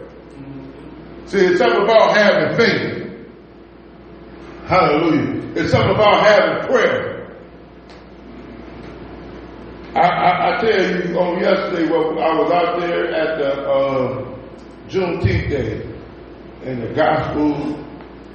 [1.25, 3.01] See, it's something about having faith.
[4.65, 5.53] Hallelujah.
[5.55, 7.37] It's something about having prayer.
[9.95, 14.37] I, I, I tell you on yesterday, well, I was out there at the uh,
[14.87, 15.85] Juneteenth day,
[16.63, 17.83] and the gospel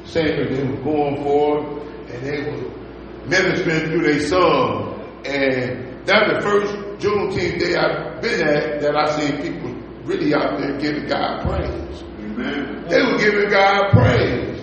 [0.04, 1.58] singers they were going for,
[2.12, 2.75] and they were
[3.28, 5.22] ministering through their song.
[5.24, 9.74] And that's the first Juneteenth day I've been at that I seen people
[10.04, 12.02] really out there giving God praise.
[12.02, 12.86] Amen.
[12.88, 14.60] They were giving God praise.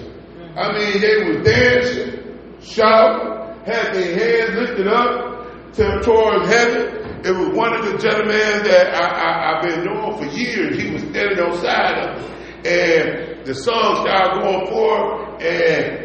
[0.55, 7.22] I mean, they were dancing, shouting, had their hands lifted up to, towards heaven.
[7.26, 10.80] It was one of the gentlemen that I, I, I've been knowing for years.
[10.80, 12.32] He was standing on side of.
[12.66, 16.03] And the song started going forward, and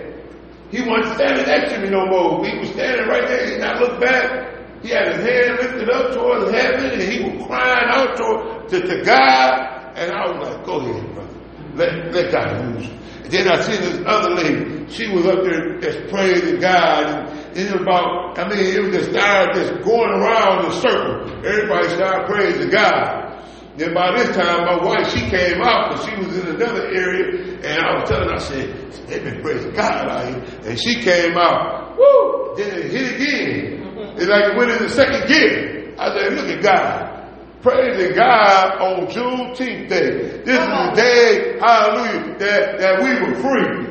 [0.71, 2.45] he wasn't standing next to me no more.
[2.45, 3.45] He was standing right there.
[3.45, 4.83] He did not look back.
[4.83, 8.87] He had his hand lifted up towards heaven, and he was crying out to, to,
[8.87, 9.93] to God.
[9.97, 11.35] And I was like, go ahead, brother.
[11.75, 12.99] Let, let God use you.
[13.31, 14.89] Then I seen this other lady.
[14.89, 17.29] She was up there just praying to God.
[17.49, 20.75] And it was about, I mean, it was just started just going around in a
[20.81, 21.47] circle.
[21.47, 23.38] Everybody started praising God.
[23.79, 27.59] Then by this time, my wife, she came out, but she was in another area,
[27.63, 30.43] and I was telling her, I said, they've been praising God out here.
[30.69, 34.17] And she came out, woo, then it hit again.
[34.19, 35.95] It's like it went in the second gear.
[35.97, 37.63] I said, look at God.
[37.63, 40.43] praising God on Juneteenth Day.
[40.45, 43.87] This is the day, hallelujah, that, that we were free.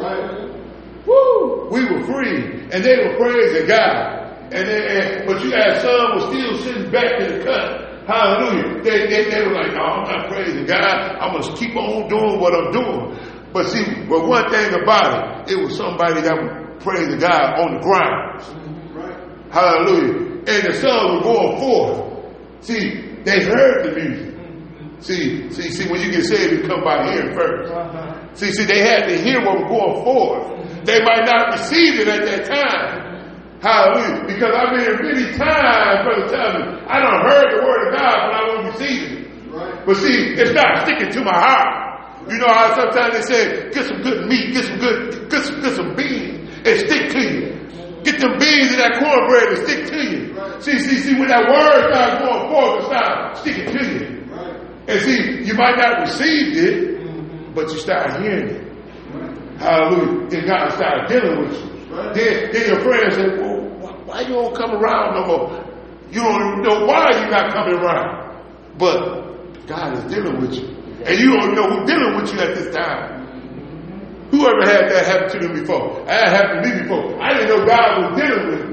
[0.00, 1.06] Right?
[1.06, 1.68] Woo!
[1.70, 2.68] We were free.
[2.70, 4.52] And they were praising God.
[4.52, 7.91] And, they, and but you had some were still sitting back in the cut.
[8.06, 8.82] Hallelujah.
[8.82, 10.82] They, they, they were like, no, I'm not praising God.
[10.82, 13.18] I must keep on doing what I'm doing.
[13.52, 17.74] But see, but one thing about it, it was somebody that was praising God on
[17.74, 18.94] the ground.
[18.94, 19.52] Right.
[19.52, 20.42] Hallelujah.
[20.46, 22.64] And the sun was going forth.
[22.64, 24.34] See, they heard the music.
[24.34, 25.00] Mm-hmm.
[25.00, 28.34] See, see, see, when you get saved, you come by hearing 1st uh-huh.
[28.34, 30.84] See, see, they had to hear what was going forth.
[30.86, 33.11] They might not receive it at that time.
[33.62, 34.26] Hallelujah.
[34.26, 38.32] Because I've been many times, Brother Tubman, I don't heard the word of God, but
[38.34, 39.22] I won't receive it.
[39.54, 39.86] Right.
[39.86, 42.28] But see, it's not sticking to my heart.
[42.28, 45.60] You know how sometimes they say, get some good meat, get some good, get some,
[45.62, 47.42] get some beans, and stick to you.
[48.02, 50.34] Get them beans and that cornbread and stick to you.
[50.34, 50.62] Right.
[50.62, 54.24] See, see, see, when that word starts going forward, it starts sticking to you.
[54.26, 54.90] Right.
[54.90, 57.54] And see, you might not receive it, mm-hmm.
[57.54, 59.60] but you start hearing it.
[59.60, 60.36] Hallelujah.
[60.36, 61.71] And God started dealing with you.
[62.14, 63.60] Then, then your friends say, well,
[64.06, 65.64] why you don't come around no more?
[66.10, 68.42] You don't even know why you're not coming around.
[68.78, 70.68] But God is dealing with you.
[71.04, 73.22] And you don't know who's dealing with you at this time.
[74.30, 76.04] Whoever had that happen to them before?
[76.06, 77.22] That happened to me before.
[77.22, 78.72] I didn't know God was dealing with me.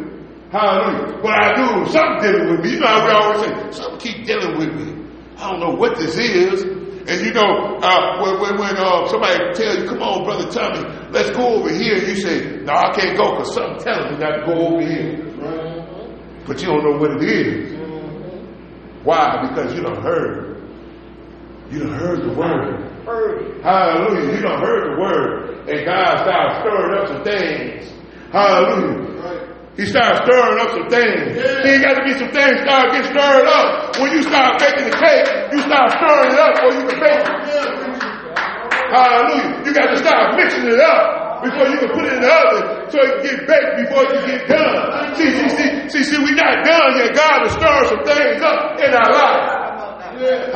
[0.51, 1.20] Hallelujah.
[1.22, 2.72] But I knew something dealing with me.
[2.72, 5.05] You know how we always say, something keep dealing with me.
[5.38, 6.78] I don't know what this is.
[7.10, 10.86] And you know, uh, when, when, when uh, somebody tell you, come on, Brother Tommy,
[11.10, 14.38] let's go over here, you say, no, I can't go because something telling me not
[14.38, 15.26] to go over here.
[16.45, 17.80] But you don't know what it is.
[19.03, 19.47] Why?
[19.49, 20.62] Because you don't heard.
[21.72, 22.93] You don't heard the word.
[23.64, 24.36] Hallelujah.
[24.36, 25.70] You don't heard the word.
[25.70, 27.91] And God started stirring up some things.
[28.32, 29.39] Hallelujah.
[29.80, 31.39] He started stirring up some things.
[31.39, 31.63] Yeah.
[31.63, 33.95] He got to be some things start getting stirred up.
[33.95, 35.23] When you start baking the cake,
[35.55, 37.32] you start stirring it up before you can bake it.
[38.91, 39.63] Hallelujah.
[39.63, 42.91] You got to start mixing it up before you can put it in the oven
[42.91, 45.15] so it can get baked before you get done.
[45.15, 47.15] See, see, see, see, see, we're not done yet.
[47.15, 49.47] God is stirring some things up in our life.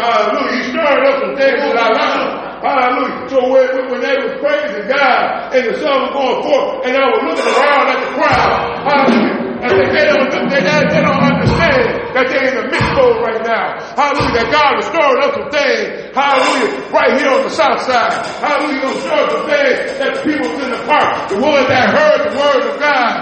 [0.03, 0.51] Hallelujah.
[0.51, 2.42] He's stirring up some things in our life.
[2.63, 3.27] Hallelujah.
[3.27, 7.05] So when, when they was praising God and the sun was going forth and I
[7.11, 8.55] was looking around at the crowd,
[8.87, 9.43] hallelujah.
[9.63, 13.79] And they, they, don't, they, they don't understand that they're in the mode right now.
[13.99, 14.43] Hallelujah.
[14.43, 16.15] That God is stirring up some things.
[16.15, 16.87] Hallelujah.
[16.91, 18.15] Right here on the south side.
[18.39, 18.81] Hallelujah.
[18.81, 22.31] Going stir up some things that the people in the park, the ones that heard
[22.31, 23.15] the word of God.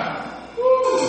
[0.58, 1.02] Woo.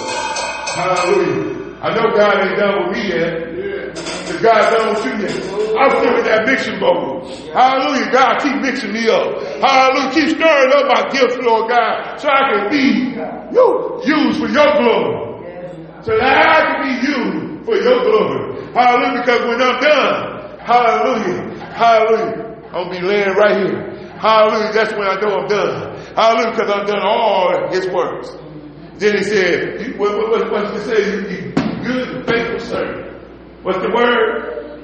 [0.73, 1.52] Hallelujah.
[1.83, 3.53] I know God ain't done with me yet.
[3.93, 5.35] Because God done with you yet.
[5.77, 7.27] I'm still in that mixing bowl.
[7.53, 8.13] Hallelujah.
[8.13, 9.43] God, keep mixing me up.
[9.61, 10.15] Hallelujah.
[10.15, 13.19] Keep stirring up my gifts, Lord God, so I can be
[13.53, 13.67] you,
[14.07, 15.23] used for your glory
[16.03, 18.73] so that I can be used for your glory.
[18.75, 19.21] Hallelujah.
[19.21, 24.19] Because when I'm done, hallelujah, hallelujah, I'm going to be laying right here.
[24.19, 24.73] Hallelujah.
[24.73, 25.99] That's when I know I'm done.
[26.15, 26.51] Hallelujah.
[26.51, 28.31] Because I've done all his works.
[28.99, 31.62] Then he said, what, what, what, he say?
[31.85, 33.23] Good and faithful servant.
[33.63, 34.81] What's the word?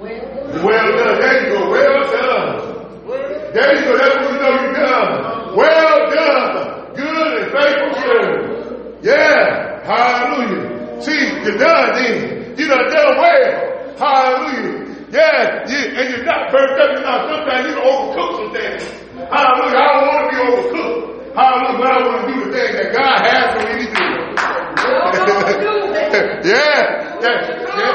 [0.00, 1.20] Well, well done.
[1.20, 1.70] There you go.
[1.70, 3.52] Well done.
[3.54, 3.98] There you go.
[3.98, 5.56] That's what you know you're done.
[5.56, 6.94] Well done.
[6.94, 9.04] Good and faithful servant.
[9.04, 9.84] Yeah.
[9.84, 11.00] Hallelujah.
[11.02, 12.54] See, you're done then.
[12.58, 13.96] You done done well.
[13.98, 14.90] Hallelujah.
[15.10, 16.90] Yeah, you, and you're not burnt up.
[16.94, 18.82] You're not sometimes you overcook some things.
[19.28, 19.76] Hallelujah.
[19.76, 21.34] I don't want to be overcooked.
[21.34, 21.78] Hallelujah.
[21.78, 24.29] But I want to do the thing that God has for me to do.
[26.44, 27.94] yeah, yeah, yeah.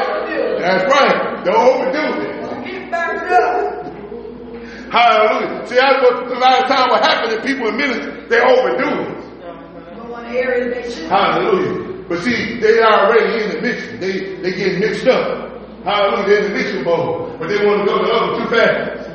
[0.59, 1.43] That's right.
[1.45, 2.25] Don't overdo it.
[4.91, 5.65] Hallelujah.
[5.67, 8.11] See, that's what a lot of times what happens to people in ministry.
[8.29, 9.07] They overdo it.
[11.09, 12.05] Hallelujah.
[12.07, 13.99] But see, they are already in the mixing.
[13.99, 15.51] They they get mixed up.
[15.83, 16.25] Hallelujah.
[16.27, 17.35] They're in the mixing bowl.
[17.39, 19.09] But they want to go to the other too fast.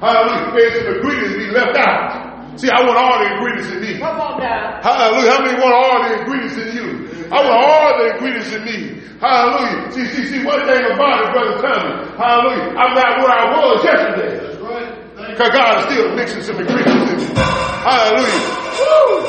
[0.00, 0.52] Hallelujah.
[0.54, 2.31] There's some ingredients be left out.
[2.56, 3.98] See, I want all the ingredients in me.
[3.98, 4.80] Come on now.
[4.84, 5.30] Hallelujah.
[5.32, 6.86] How many want all the ingredients in you?
[7.32, 8.78] I want all the ingredients in me.
[9.20, 9.90] Hallelujah.
[9.92, 12.12] See, see, see, one thing about it, Brother Tommy.
[12.18, 12.76] Hallelujah.
[12.76, 14.34] I'm not where I was yesterday.
[14.36, 15.30] That's right.
[15.32, 17.26] Because God is still mixing some ingredients in me.
[17.88, 18.42] Hallelujah.
[18.76, 19.24] Woo!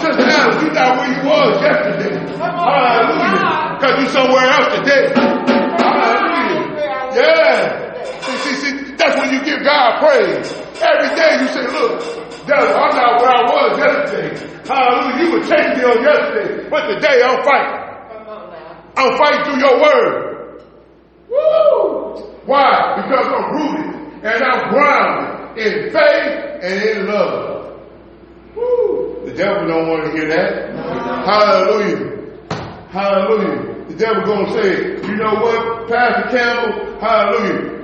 [0.00, 2.14] Sister Alice, you not where you was yesterday.
[2.40, 3.76] Hallelujah.
[3.76, 5.04] Because you're somewhere else today.
[5.76, 7.20] Hallelujah.
[7.20, 8.20] Yeah.
[8.24, 10.52] See, see, see, that's when you give God praise.
[10.80, 12.15] Every day you say, look,
[12.54, 14.62] I'm not where I was yesterday.
[14.66, 15.24] Hallelujah.
[15.24, 17.86] You were chasing me on yesterday, but today I'm fighting.
[18.96, 20.62] I'm fighting through your word.
[21.28, 22.32] Woo!
[22.46, 22.94] Why?
[22.96, 27.80] Because I'm rooted and I'm grounded in faith and in love.
[28.54, 29.22] Woo!
[29.26, 30.74] The devil don't want to hear that.
[31.26, 32.38] Hallelujah.
[32.90, 33.84] Hallelujah.
[33.88, 37.76] The devil gonna say, you know what, Pastor Campbell, hallelujah.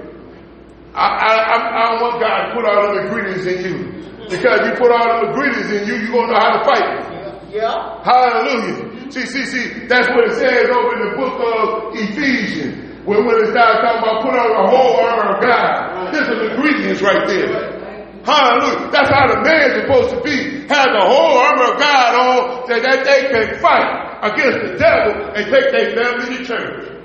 [0.94, 4.02] I, I, I, I want God to put all the ingredients in you.
[4.30, 7.12] Because you put all the ingredients in you, you're gonna know how to fight it.
[7.52, 8.02] Yeah.
[8.04, 9.10] Hallelujah.
[9.12, 13.04] See, see, see, that's what it says over in the book of Ephesians.
[13.04, 16.14] When, when it starts talking about put on the whole armor of God.
[16.14, 17.82] There's some ingredients right there.
[18.24, 18.90] Hallelujah.
[18.92, 20.64] That's how the man's supposed to be.
[20.70, 25.34] Have the whole armor of God on so that they can fight against the devil
[25.34, 27.02] and take their family to church.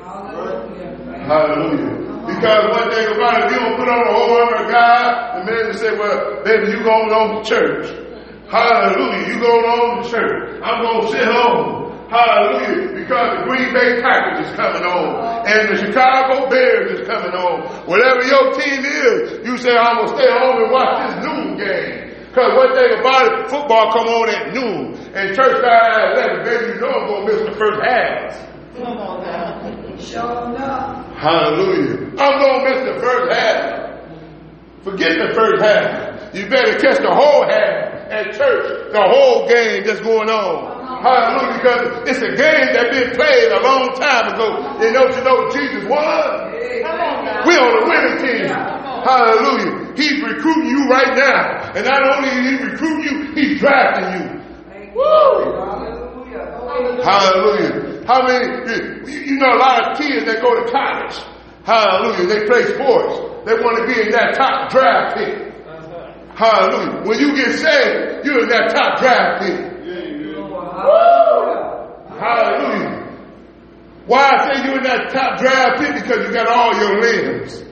[1.26, 1.97] Hallelujah.
[2.28, 5.08] Because one thing about it, if you don't put on the whole armor of God,
[5.40, 7.88] the man will say, well, baby, you going on to church.
[8.52, 9.32] Hallelujah.
[9.32, 10.60] You going on to church.
[10.60, 11.88] I'm going to sit home.
[12.12, 13.00] Hallelujah.
[13.00, 15.48] Because the Green Bay Packers is coming on.
[15.48, 17.64] And the Chicago Bears is coming on.
[17.88, 21.58] Whatever your team is, you say, I'm going to stay home and watch this noon
[21.60, 22.12] game.
[22.28, 25.00] Because one thing about it, football come on at noon.
[25.16, 26.44] And church starts at 11.
[26.44, 28.36] Baby, you know I'm going to miss the first half.
[28.76, 29.77] Come on now.
[30.12, 31.18] Enough.
[31.18, 32.14] Hallelujah.
[32.18, 33.88] I'm going to miss the first half.
[34.84, 36.36] Forget the first half.
[36.36, 40.78] You better catch the whole half at church, the whole game that's going on.
[41.04, 44.80] Hallelujah, because it's a game that been played a long time ago.
[44.80, 46.56] And don't you know Jesus won?
[46.82, 47.44] Come on now.
[47.46, 48.48] We on the winning team.
[48.48, 49.94] Hallelujah.
[49.96, 51.74] He's recruiting you right now.
[51.76, 54.38] And not only is he recruiting you, he's drafting you.
[57.04, 58.06] Hallelujah.
[58.06, 61.16] How many, you, you know a lot of kids that go to college.
[61.64, 62.28] Hallelujah.
[62.28, 63.46] They play sports.
[63.46, 65.54] They want to be in that top draft pick.
[66.36, 67.08] Hallelujah.
[67.08, 69.78] When you get saved, you're in that top draft pick.
[72.20, 73.04] Hallelujah.
[74.06, 75.96] Why I say you're in that top draft pick?
[76.04, 77.64] Because you got all your limbs.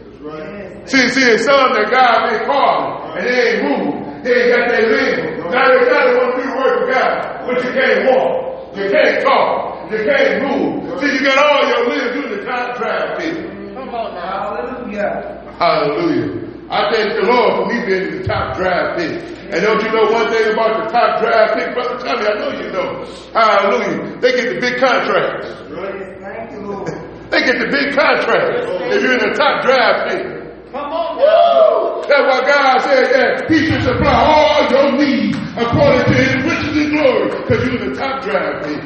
[0.92, 4.05] See, see, it's some that God may call and they ain't moved.
[4.26, 5.38] They ain't got their limbs.
[5.54, 8.74] Now they got to want to do the work of God, but you can't walk.
[8.74, 9.86] You can't talk.
[9.92, 10.98] You can't move.
[10.98, 12.10] See, you got all your limbs.
[12.18, 13.38] You're in the top draft pick.
[13.78, 14.50] Come on now.
[14.50, 15.46] Hallelujah.
[15.62, 16.42] Hallelujah.
[16.74, 19.14] I thank the Lord for me being in the top draft pick.
[19.54, 22.26] And don't you know one thing about the top draft pick, Brother Tommy?
[22.26, 23.06] I know you know.
[23.30, 24.18] Hallelujah.
[24.26, 25.54] They get the big contracts.
[25.70, 26.88] Thank you, Lord.
[27.30, 30.45] They get the big contracts if you're in the top draft pick.
[30.76, 32.02] Come on now.
[32.04, 36.76] That's why God said that He should supply all your needs according to His riches
[36.76, 38.84] and glory because you're in the top draft pick.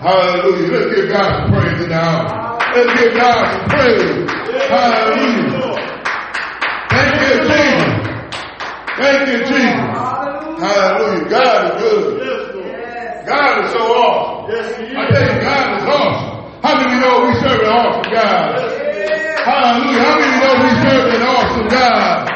[0.00, 0.72] Hallelujah.
[0.72, 2.56] Let's give God some praise now.
[2.72, 4.32] Let's give God some praise.
[4.64, 5.76] Hallelujah.
[6.88, 7.92] Thank you, Jesus.
[8.96, 9.84] Thank you, Jesus.
[10.56, 11.28] Hallelujah.
[11.28, 12.64] God is good.
[12.64, 13.28] Yes.
[13.28, 14.56] God is so awesome.
[14.96, 16.62] I tell you, God is awesome.
[16.64, 18.73] How many know we serve an awesome God?
[19.44, 20.00] Hallelujah.
[20.00, 22.28] How many know we serve an awesome God?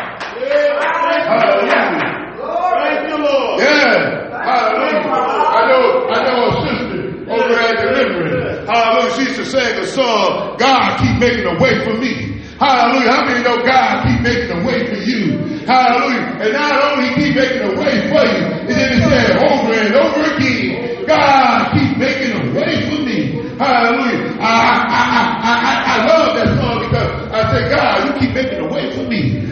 [1.24, 1.88] Hallelujah.
[2.36, 3.60] Thank you, Lord.
[3.60, 4.28] Yeah.
[4.44, 5.08] Hallelujah.
[5.08, 7.00] I know, I know a sister
[7.32, 8.68] over at Deliverance.
[8.68, 9.14] Hallelujah.
[9.16, 12.44] She used to sing a song, God keep making a way for me.
[12.60, 13.10] Hallelujah.
[13.10, 15.38] How many know God keep making a way for you?
[15.64, 16.44] Hallelujah.
[16.44, 19.94] And not only keep making a way for you, and then it said over and
[19.94, 23.48] over again, God keep making a way for me.
[23.58, 24.36] Hallelujah.
[24.38, 25.77] I, I, I, I, I,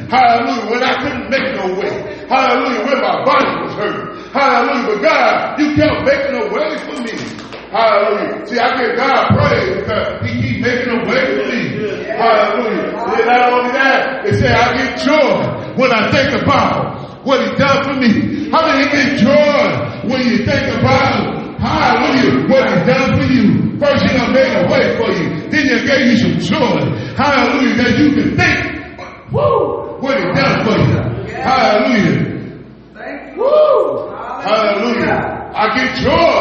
[0.08, 0.70] Hallelujah.
[0.70, 1.94] When I couldn't make no way.
[2.28, 2.82] Hallelujah.
[2.86, 4.32] When my body was hurt.
[4.32, 4.86] Hallelujah.
[4.86, 7.16] But God, you kept making a way for me.
[7.70, 8.46] Hallelujah.
[8.46, 11.62] See, I give God praise because He keep making a way for me.
[12.06, 12.96] Hallelujah.
[12.96, 17.54] And not only that, it say I get joy when I think about what He
[17.56, 18.50] done for me.
[18.50, 22.48] How many get joy when you think about Hallelujah.
[22.48, 23.78] What he done for you.
[23.80, 25.48] First, He done made a way for you.
[25.50, 26.78] Then He gave you some joy.
[27.16, 27.74] Hallelujah.
[27.76, 31.06] That you can think, woo, what He done for you.
[31.34, 32.62] Hallelujah.
[32.94, 33.42] Thank you.
[33.42, 34.08] Woo.
[34.10, 35.52] Hallelujah.
[35.54, 36.40] I get joy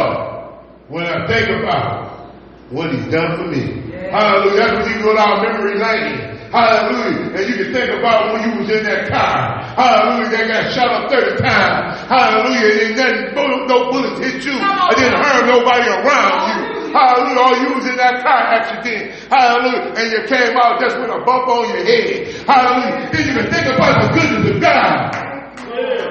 [0.89, 2.30] when I think about
[2.70, 3.91] what he's done for me.
[4.10, 4.58] Hallelujah.
[4.58, 6.36] That's when you go down memory lane.
[6.51, 7.36] Hallelujah.
[7.36, 9.62] And you can think about when you was in that car.
[9.76, 10.30] Hallelujah.
[10.30, 12.01] They got shot up 30 times.
[12.08, 12.89] Hallelujah.
[12.89, 14.53] And then no bullets hit you.
[14.58, 16.74] I didn't harm nobody around you.
[16.95, 17.43] Hallelujah.
[17.43, 19.11] Or you was in that car accident.
[19.27, 19.99] Hallelujah.
[19.99, 22.31] And you came out just with a bump on your head.
[22.47, 23.11] Hallelujah.
[23.11, 25.11] Then you can think about the goodness of God.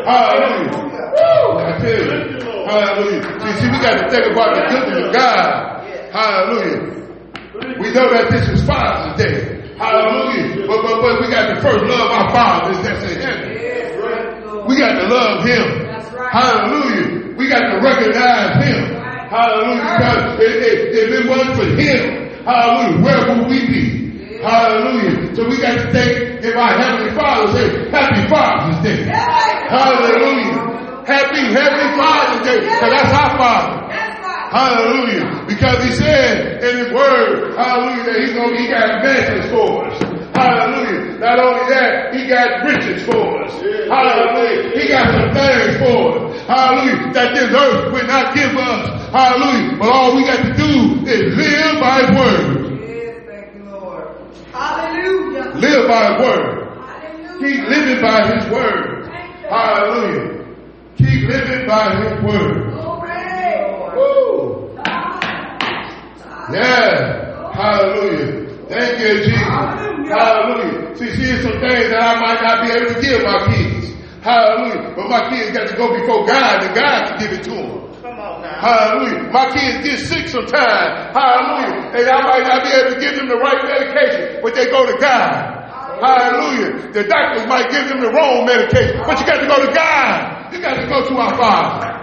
[0.04, 0.84] Hallelujah.
[1.16, 2.44] Woo, I tell you.
[2.68, 3.22] Hallelujah.
[3.40, 5.88] See, see, we got to think about the goodness of God.
[6.12, 6.94] Hallelujah.
[7.80, 9.64] We know that this is Father's Day.
[9.78, 10.66] Hallelujah.
[10.66, 14.68] But, but, but we got to first love our fathers that's in heaven.
[14.68, 15.64] We got to love Him.
[16.28, 17.36] Hallelujah.
[17.36, 19.03] We got to recognize Him.
[19.34, 19.82] Hallelujah.
[19.82, 22.00] Because if, if, if it wasn't for Him,
[22.46, 24.38] hallelujah, where would we be?
[24.38, 25.34] Hallelujah.
[25.34, 29.02] So we got to thank if our Heavenly Father say, Happy Father's Day.
[29.10, 31.02] Hallelujah.
[31.02, 32.60] Happy Heavenly Father's Day.
[32.62, 33.74] Because that's our Father.
[34.54, 35.44] Hallelujah.
[35.48, 40.13] Because he said in his word, hallelujah, that he's gonna, he got advances for us.
[40.34, 41.18] Hallelujah.
[41.18, 43.52] Not only that, he got riches for us.
[43.62, 44.80] Hallelujah.
[44.80, 46.40] He got some things for us.
[46.46, 47.12] Hallelujah.
[47.12, 49.10] That this earth will not give us.
[49.12, 49.78] Hallelujah.
[49.78, 52.80] But all we got to do is live by his word.
[52.82, 54.08] Yes, thank you, Lord.
[54.52, 55.52] Hallelujah.
[55.54, 56.68] Live by his word.
[56.82, 57.38] Hallelujah.
[57.38, 59.06] Keep living by his word.
[59.48, 60.46] Hallelujah.
[60.96, 62.72] Keep living by his word.
[62.74, 63.10] Glory.
[63.96, 64.74] Woo.
[66.52, 67.52] Yeah.
[67.52, 68.53] Hallelujah.
[68.68, 69.44] Thank you, Jesus.
[69.44, 70.14] Hallelujah.
[70.14, 70.96] Hallelujah.
[70.96, 73.92] See, see, some things that I might not be able to give my kids.
[74.24, 74.96] Hallelujah.
[74.96, 77.76] But my kids got to go before God and God can give it to them.
[78.00, 78.56] Come on now.
[78.56, 79.28] Hallelujah.
[79.28, 81.12] My kids get sick sometimes.
[81.12, 81.92] Hallelujah.
[81.92, 84.88] And I might not be able to give them the right medication, but they go
[84.88, 85.60] to God.
[86.00, 86.92] Hallelujah.
[86.92, 90.52] The doctors might give them the wrong medication, but you got to go to God.
[90.52, 91.94] You got to go to our Father.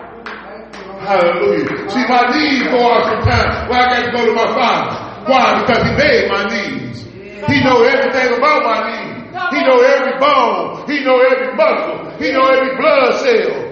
[1.02, 1.90] Hallelujah.
[1.90, 3.70] See, my needs go out sometimes.
[3.70, 5.01] Well, I got to go to my Father.
[5.28, 5.62] Why?
[5.62, 7.04] Because He made my needs.
[7.04, 9.22] He know everything about my needs.
[9.52, 10.86] He know every bone.
[10.88, 12.20] He know every muscle.
[12.20, 13.72] He know every blood cell.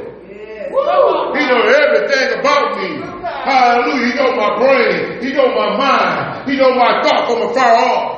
[1.36, 2.90] He know everything about me.
[3.24, 4.06] Hallelujah.
[4.08, 5.22] He know my brain.
[5.22, 6.50] He know my mind.
[6.50, 8.12] He know my thoughts from afar off.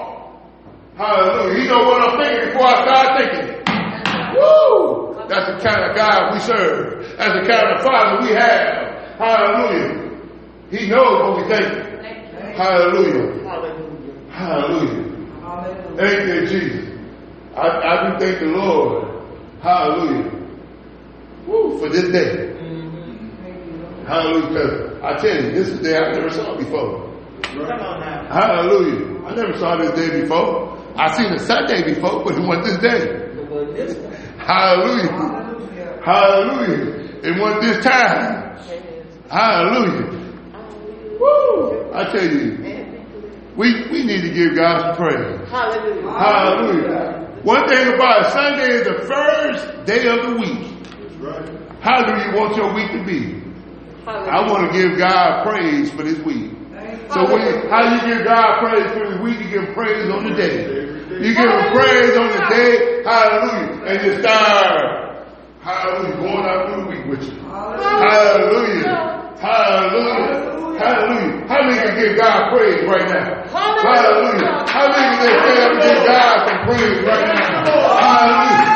[0.98, 1.62] Hallelujah.
[1.62, 3.48] He know what I'm thinking before I start thinking.
[4.36, 5.28] Woo!
[5.28, 7.18] That's the kind of God we serve.
[7.18, 9.18] That's the kind of Father we have.
[9.18, 10.12] Hallelujah.
[10.72, 11.92] He knows what we think.
[12.62, 13.44] Hallelujah.
[13.50, 14.30] Hallelujah.
[14.30, 15.98] Hallelujah.
[15.98, 17.00] Thank you, Jesus.
[17.56, 19.26] I, I do thank the Lord.
[19.62, 20.32] Hallelujah.
[21.48, 22.54] Woo, for this day.
[22.62, 24.06] Mm-hmm.
[24.06, 25.00] Hallelujah.
[25.04, 27.10] I tell you, this is the day I never saw before.
[27.42, 28.28] Come on.
[28.28, 29.26] Hallelujah.
[29.26, 30.78] I never saw this day before.
[30.96, 33.06] I seen it Sunday before, but it wasn't this day.
[33.74, 34.14] This one.
[34.38, 36.02] Hallelujah.
[36.06, 37.10] Hallelujah.
[37.24, 38.58] It wasn't this time.
[39.30, 40.21] Hallelujah.
[41.22, 41.92] Woo!
[41.94, 42.58] I tell you,
[43.56, 45.50] we, we need to give God some praise.
[45.50, 46.10] Hallelujah.
[46.10, 47.40] Hallelujah.
[47.44, 50.72] One thing about it, Sunday is the first day of the week.
[51.20, 51.46] Right.
[51.82, 53.42] How do you want your week to be?
[54.08, 56.52] I want to give God praise for this week.
[57.14, 60.36] So when how you give God praise for this week, you give praise on the
[60.36, 60.82] day.
[61.22, 65.28] You give him praise on the day, hallelujah, and you start,
[65.62, 67.40] hallelujah, going out through the week with you.
[67.42, 68.88] Hallelujah.
[68.88, 69.21] Hallelujah.
[69.42, 70.78] Hallelujah.
[70.78, 71.48] Hallelujah.
[71.50, 73.42] How many can give God praise right now?
[73.50, 74.66] Hallelujah.
[74.70, 77.66] How many can stand up and give God some praise right now?
[77.66, 78.71] Hallelujah.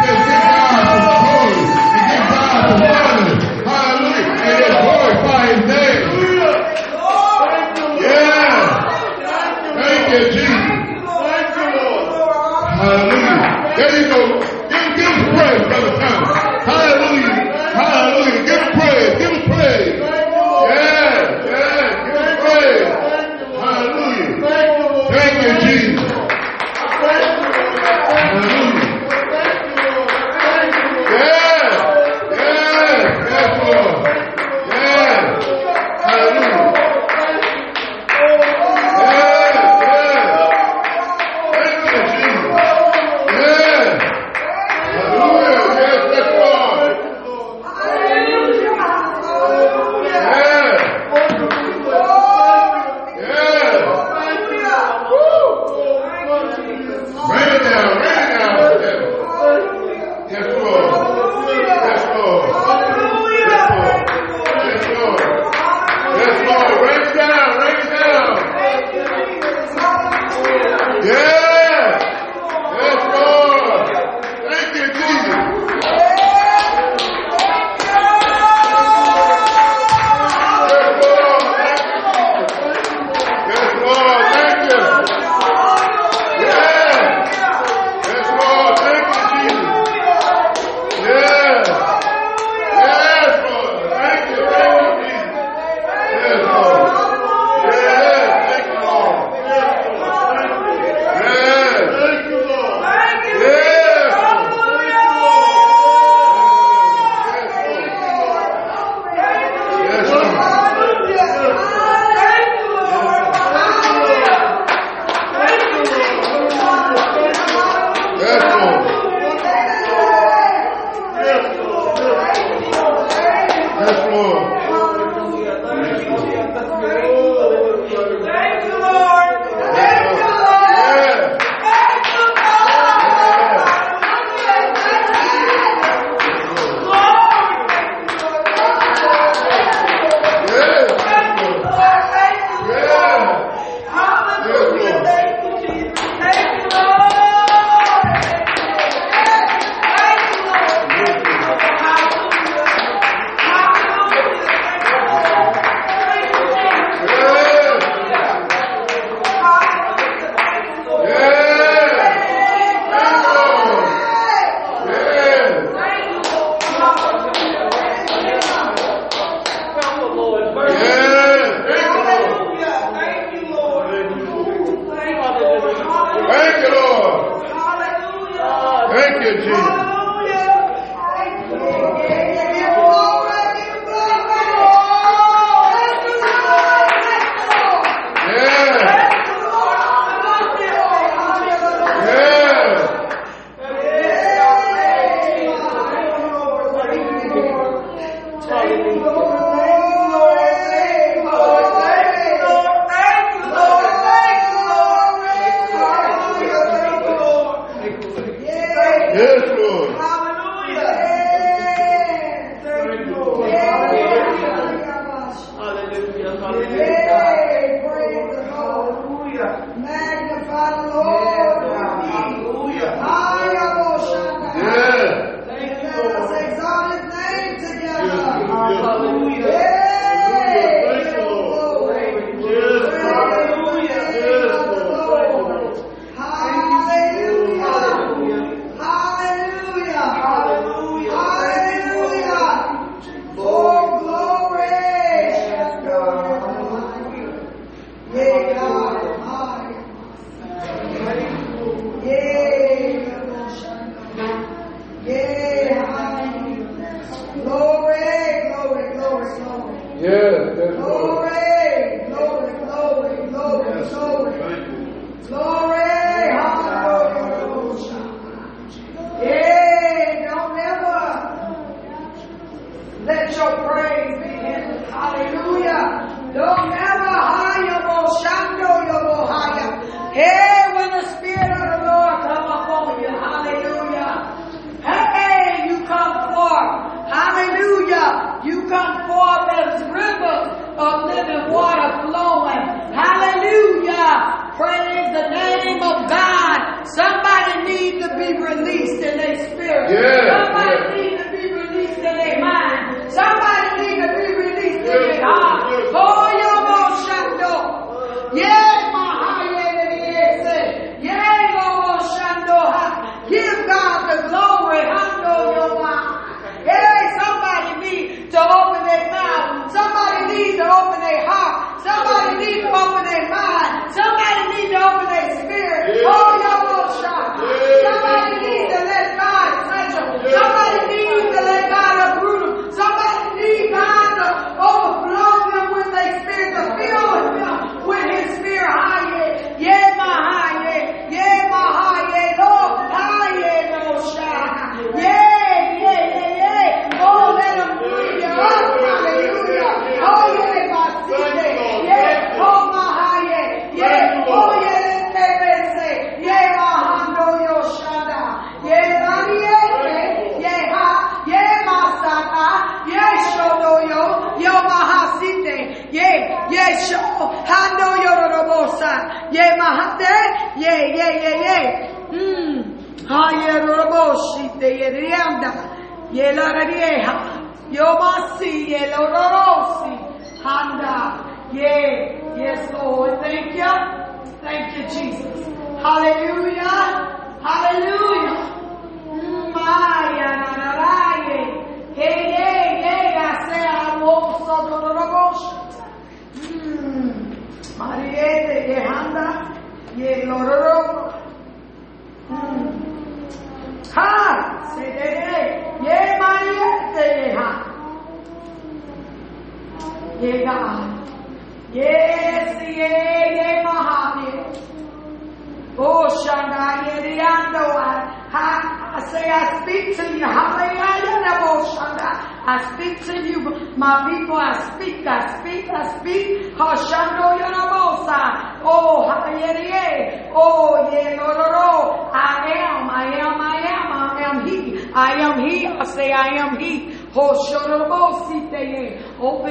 [434.95, 435.67] I am He.
[435.67, 436.95] I say, I am He.
[437.17, 437.51] Open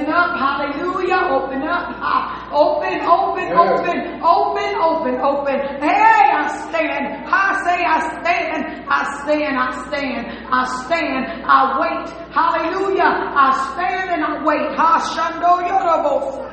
[0.09, 1.21] up, hallelujah.
[1.37, 2.49] Open up, ha.
[2.53, 5.57] open, open, open, open, open, open.
[5.85, 7.29] Hey, I stand.
[7.29, 8.65] I say, I stand.
[8.89, 11.25] I stand, I stand, I stand.
[11.45, 13.13] I wait, hallelujah.
[13.37, 14.77] I stand and I wait.
[14.79, 16.49] Ha, Shando Yorobosa.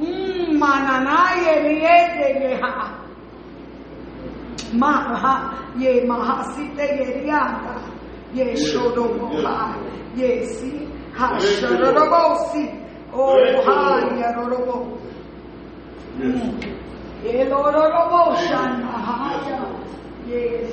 [0.00, 0.58] Mmm,
[4.72, 7.91] Ma, ha, ye, mahasite, ye, rianda.
[8.34, 9.76] Yes, Shodomoha.
[10.16, 10.88] Yes, see?
[11.14, 12.64] Hasharabosi.
[13.12, 13.36] Oh,
[13.66, 14.98] Hanyarabo.
[17.24, 19.60] Elorabo Shanahaya.
[20.26, 20.70] Yes.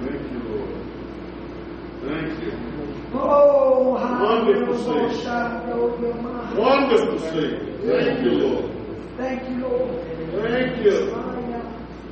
[0.00, 0.70] Thank you, Lord.
[2.02, 2.52] Thank you.
[3.14, 5.60] Oh, wonderful Savior.
[6.58, 7.70] Wonderful Savior.
[7.86, 8.70] Thank you, Lord.
[9.16, 9.90] Thank you, Lord.
[10.42, 10.96] Thank you.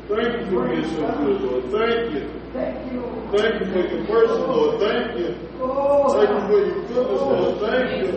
[0.08, 1.64] Thank you for being so good, Lord.
[1.72, 2.37] Thank you.
[2.52, 4.80] Thank you, Thank you for your mercy, Lord.
[4.80, 5.28] Thank you.
[5.60, 7.60] Oh, Thank you for your goodness, Lord.
[7.60, 8.12] Thank you.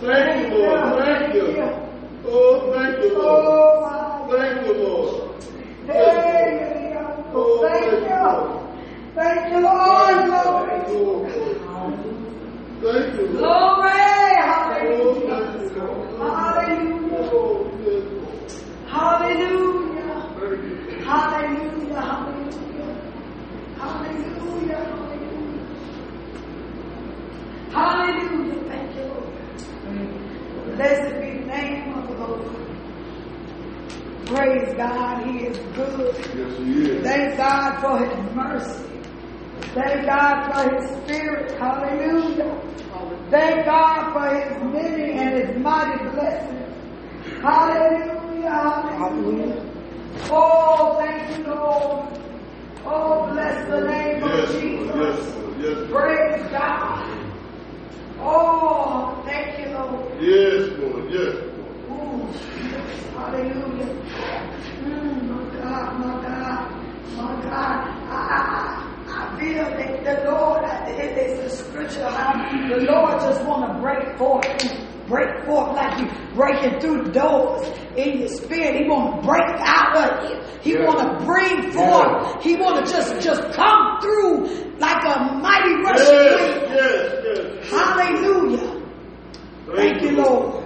[0.00, 1.04] Thank you, Lord.
[1.04, 1.44] Thank you.
[2.26, 3.44] Oh, thank you, Lord.
[3.46, 4.26] Oh.
[4.30, 5.10] Thank you, Lord.
[5.90, 7.90] Oh, thank you.
[7.90, 7.90] Thank you, Lord.
[7.90, 8.60] Thank you, Lord.
[9.14, 10.14] Thank you, Lord.
[10.26, 10.78] Glory.
[10.86, 12.30] Oh, oh Hallelujah.
[12.82, 13.84] thank you, Lord.
[14.40, 15.38] Hallelujah.
[15.58, 16.06] Yes, Lord.
[16.60, 17.26] Thank you.
[18.86, 20.18] Hallelujah.
[21.04, 22.39] Hallelujah.
[24.22, 24.76] Hallelujah.
[24.76, 25.60] Hallelujah.
[27.72, 28.62] Hallelujah.
[28.68, 30.76] Thank you, Lord.
[30.76, 32.42] Blessed be the name of the Lord.
[34.26, 35.26] Praise God.
[35.26, 36.14] He is good.
[36.36, 37.02] Yes, he is.
[37.04, 38.84] Thank God for his mercy.
[39.74, 41.52] Thank God for his spirit.
[41.58, 42.60] Hallelujah.
[43.30, 46.74] Thank God for his many and his mighty blessings.
[47.42, 48.50] Hallelujah.
[48.50, 49.66] Hallelujah.
[50.30, 52.06] Oh, thank you, Lord.
[52.84, 54.96] Oh, bless the name Yes, of Jesus.
[54.96, 57.06] Yes, Yes, Praise God.
[58.20, 60.20] Oh, thank you, Lord.
[60.20, 61.10] Yes, Lord.
[61.10, 62.00] Yes, Lord.
[62.00, 62.26] Ooh,
[63.16, 63.92] hallelujah.
[64.82, 66.60] Mm, my God, my God,
[67.16, 67.80] my God.
[68.12, 72.32] I, I, feel that the Lord, it, it's a scripture how
[72.68, 74.46] the Lord just want to break forth,
[75.06, 77.66] break forth like you breaking through doors
[77.96, 78.80] in your spirit.
[78.82, 80.36] He want to break out of you.
[80.62, 80.86] He Yeah.
[80.86, 82.42] want to bring forth.
[82.42, 86.72] He want to just, just come through like a mighty rushing Yes, wind.
[86.74, 87.70] yes, yes.
[87.70, 88.82] Hallelujah.
[89.76, 90.64] Thank you, Lord.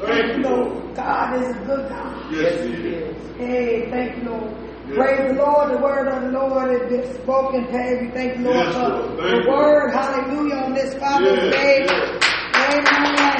[0.00, 0.72] Thank you, Lord.
[0.72, 0.94] Lord.
[0.96, 2.32] God is a good God.
[2.32, 3.36] Yes, he is.
[3.36, 4.54] Hey, thank you, Lord.
[4.90, 4.98] Yes.
[4.98, 5.70] Praise the Lord.
[5.70, 8.10] The word of the Lord has been spoken, Peggy.
[8.12, 9.18] Thank you, Lord, Yes, for Lord.
[9.18, 9.48] the you.
[9.50, 9.90] word.
[9.92, 11.86] Hallelujah on this Father's Day.
[11.86, 13.36] Amen.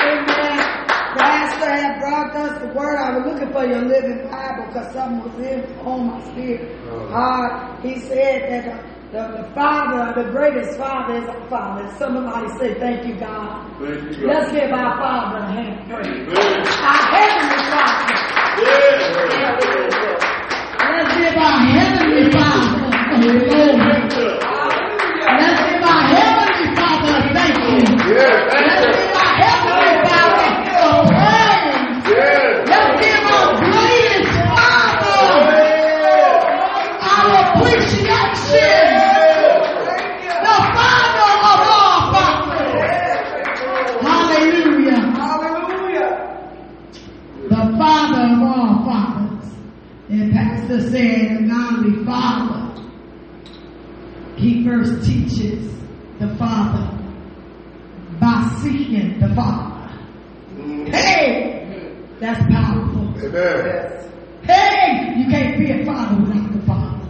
[0.00, 0.60] Amen.
[1.16, 2.96] Pastor had brought us the word.
[2.96, 6.78] I was looking for your living Bible because something was in on my spirit.
[7.12, 11.92] Uh, he said that the, the, the Father, the greatest Father is our Father.
[11.98, 13.66] Somebody say, Thank you, God.
[13.80, 15.90] Thank you, Let's give our Father a hand.
[15.90, 16.28] Praise.
[16.78, 18.16] Our Heavenly Father.
[18.62, 19.89] Yes.
[21.02, 23.88] Let's give our Heavenly Father a glory.
[25.38, 27.80] Let's give our Heavenly Father a thank you.
[28.12, 28.92] Yes, Let's thank you.
[29.00, 32.04] give our Heavenly Father a praise.
[32.12, 32.52] Yes.
[32.68, 35.24] Let's give our greatest Father
[37.00, 38.76] our appreciation.
[40.44, 42.84] The Father of all fathers.
[44.04, 45.00] Hallelujah.
[47.48, 49.16] The Father of all fathers.
[50.10, 52.82] And Pastor said, a godly father,
[54.36, 55.72] he first teaches
[56.18, 56.98] the Father
[58.20, 59.88] by seeking the Father.
[60.90, 63.06] Hey, that's powerful.
[63.24, 64.10] Amen.
[64.42, 67.06] Hey, you can't be a father without the Father.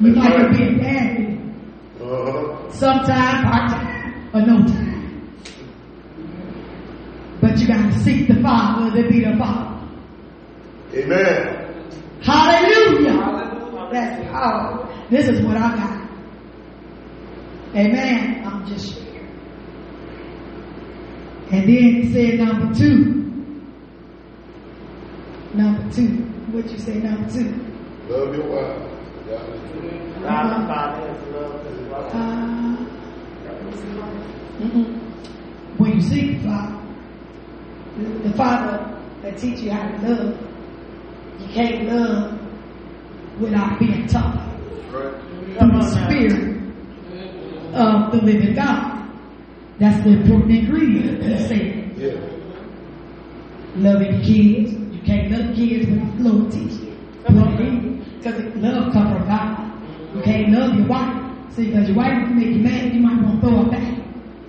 [0.00, 0.56] You That's might right.
[0.56, 1.40] be a daddy
[2.00, 2.70] Uh-huh.
[2.70, 5.32] sometime, part time, or no time.
[7.40, 9.70] But you got to seek the Father to be the Father.
[10.94, 11.58] Amen.
[12.22, 13.18] Hallelujah.
[13.90, 14.94] That's powerful.
[15.10, 16.08] This is what I got.
[17.74, 18.44] Amen.
[18.46, 19.26] I'm just sharing.
[21.50, 22.38] And then he said
[22.72, 23.22] number two.
[25.54, 26.08] Number two.
[26.52, 27.50] What you say number two?
[28.08, 28.78] Love your wife.
[29.28, 30.22] God is good.
[30.22, 32.14] God the Father has loved his wife.
[32.14, 32.76] Uh,
[34.60, 34.98] mm-mm.
[35.78, 36.78] when you seek the Father,
[37.96, 40.38] the, the Father that teach you how to love,
[41.40, 42.38] you can't love
[43.40, 44.48] without being taught
[44.90, 45.14] Right.
[45.58, 46.62] through the Spirit
[47.74, 49.08] of the living God.
[49.78, 51.22] That's the important ingredient.
[51.22, 52.31] He said, Yeah.
[53.76, 54.72] Loving kids.
[54.72, 56.92] You can't love kids without Lord teaching.
[58.18, 59.72] Because love comes from God.
[60.14, 61.22] You can't love your wife.
[61.54, 64.02] See, because your wife make you mad, you might want to throw her back.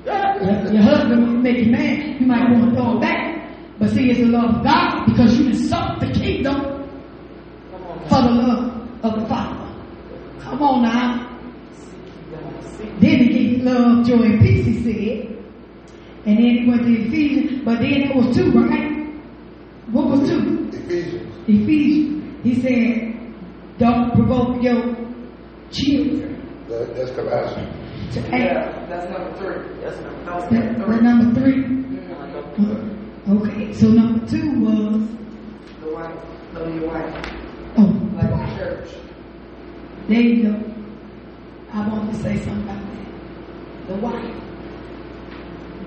[0.06, 3.50] Your, your husband will make you mad, you might want to throw her back.
[3.80, 6.88] But see, it's the love of God because you insult the kingdom
[8.08, 9.74] for the love of the Father.
[10.40, 11.30] Come on now.
[13.00, 15.44] Then he gave love, joy, and peace, he said.
[16.26, 18.93] And then he went to Ephesians, but then it was two, right?
[19.94, 20.70] What was two?
[20.74, 21.32] Ephesians.
[21.48, 22.44] Ephesians.
[22.44, 23.34] He said,
[23.78, 24.82] don't provoke your
[25.72, 26.36] children
[26.68, 27.66] That, that's compassion.
[28.14, 28.46] to anger.
[28.46, 29.82] Yeah, that's number three.
[29.82, 31.56] That's number That That, number three.
[31.62, 32.64] number three.
[32.66, 32.90] Mhm.
[33.30, 35.08] Okay, so number two was,
[35.82, 36.16] The wife,
[36.54, 37.32] love your wife,
[37.78, 38.90] oh, like the church.
[40.08, 40.54] there you go.
[41.74, 43.88] I want to say something about that.
[43.88, 44.36] the wife.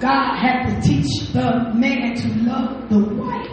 [0.01, 3.49] God had to teach the man to love the wife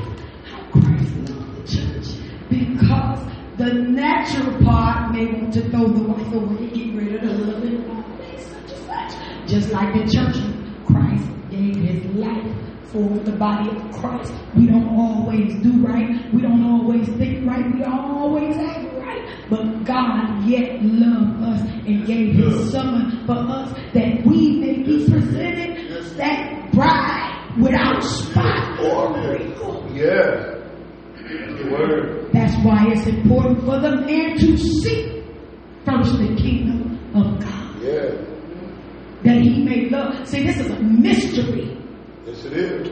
[0.49, 2.19] how Christ loved the church.
[2.49, 3.19] Because
[3.57, 7.73] the natural part may want to throw the wife away, get rid of the husband,
[7.75, 8.03] and all
[8.37, 9.47] such and such.
[9.47, 10.37] Just like the church,
[10.85, 12.55] Christ gave his life
[12.91, 14.33] for the body of Christ.
[14.55, 16.33] We don't always do right.
[16.33, 17.65] We don't always think right.
[17.73, 19.49] We don't always act right.
[19.49, 25.09] But God yet loved us and gave his son for us that we may be
[25.09, 25.63] presented
[26.17, 29.87] that bride without spot or wrinkle.
[29.93, 30.61] Yes.
[31.15, 32.29] That's the word.
[32.33, 35.23] That's why it's important for the man to seek
[35.85, 37.81] first the kingdom of God.
[37.81, 38.15] Yeah.
[39.23, 40.25] That he may love.
[40.27, 41.77] See, this is a mystery
[42.25, 42.89] Yes, it is.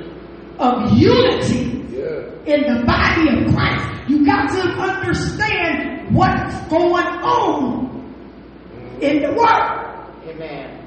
[0.59, 2.53] of unity Yeah.
[2.53, 4.09] in the body of Christ.
[4.09, 9.01] You got to understand what's going on mm-hmm.
[9.01, 10.11] in the world.
[10.27, 10.77] Amen.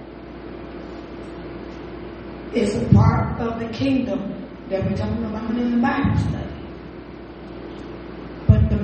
[2.52, 4.34] It's a part of the kingdom
[4.68, 6.43] that we're talking about in the Bible study.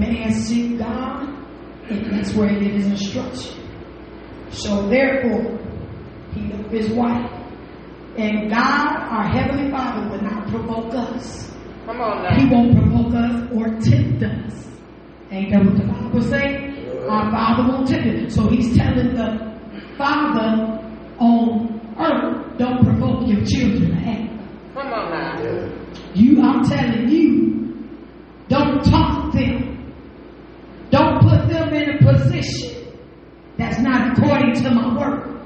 [0.01, 1.29] But the man seek God,
[1.91, 3.63] and that's where he get his instruction.
[4.51, 5.59] So therefore,
[6.35, 7.31] he loved his wife.
[8.17, 11.53] And God, our Heavenly Father, will not provoke us.
[11.87, 14.69] Come on He won't provoke us or tempt us.
[15.31, 17.07] Ain't that what the Bible say?
[17.09, 18.35] Our Father won't tempt us.
[18.35, 19.59] So he's telling the
[19.97, 20.83] Father
[21.19, 24.45] on earth, don't provoke your children to anger.
[24.75, 25.73] Come on now.
[26.15, 27.87] You, I'm telling you,
[28.49, 29.80] don't talk to them.
[30.91, 32.87] Don't put them in a position
[33.57, 35.41] that's not according to my word.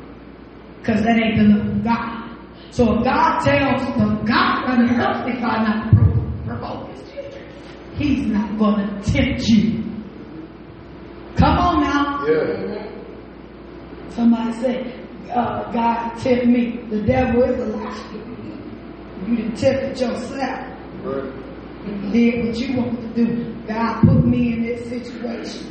[0.80, 2.36] Because that ain't the love of God.
[2.70, 7.12] So if God tells the God of the earthly father not to pro- provoke his
[7.12, 7.48] children,
[7.96, 9.82] he's not going to tempt you.
[11.36, 12.24] Come on now.
[12.26, 12.90] Yeah.
[14.10, 16.80] Somebody say, uh, God tempt me.
[16.90, 18.10] The devil is a lie.
[19.26, 20.68] You done tempted yourself.
[21.02, 21.43] Right.
[21.84, 23.54] Did what you want to do.
[23.66, 25.70] God put me in this situation.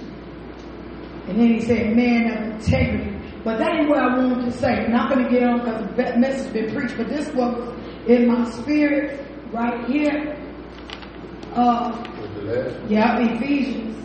[1.28, 3.18] And then he said, man of integrity.
[3.44, 4.86] But that ain't what I wanted to say.
[4.86, 6.98] I'm not going to get on because the message been preached.
[6.98, 7.78] But this was
[8.08, 10.38] in my spirit right here.
[11.54, 11.92] Uh,
[12.90, 13.98] yeah, Ephesians.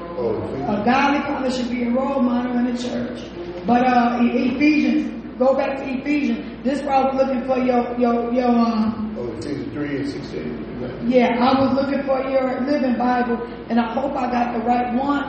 [0.00, 3.20] Oh, A godly father should be a role model in the church.
[3.66, 6.62] But uh, Ephesians, go back to Ephesians.
[6.62, 10.08] This is where I was looking for your your your um, oh, Ephesians 3 and
[10.08, 11.10] 16.
[11.10, 14.94] yeah, I was looking for your living Bible, and I hope I got the right
[14.94, 15.24] one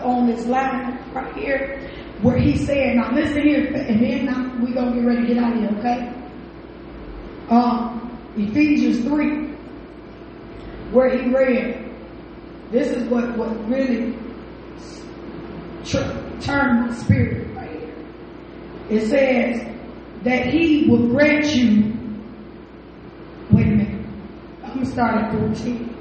[0.00, 1.90] on this line right here,
[2.22, 5.38] where he said, "Now listen here, and then now we gonna get ready to get
[5.38, 6.14] out of here, okay?"
[7.50, 9.48] Um, Ephesians three,
[10.92, 11.92] where he read,
[12.70, 14.16] this is what what really
[16.40, 17.49] turned my spirit.
[18.90, 19.64] It says
[20.24, 21.96] that he will grant you.
[23.52, 24.06] Wait a minute.
[24.64, 25.96] I'm gonna start at 14.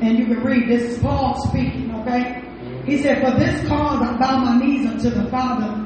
[0.00, 2.42] And you can read, this is Paul speaking, okay?
[2.84, 5.84] He said, For this cause I bow my knees unto the Father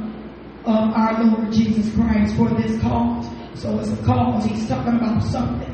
[0.64, 3.26] of our Lord Jesus Christ for this cause.
[3.54, 5.68] So it's a cause, he's talking about something.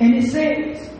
[0.00, 0.90] And it says,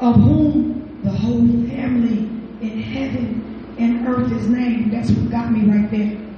[0.00, 2.28] Of whom the whole family
[2.60, 4.92] in heaven and earth is named.
[4.92, 6.29] That's what got me right there.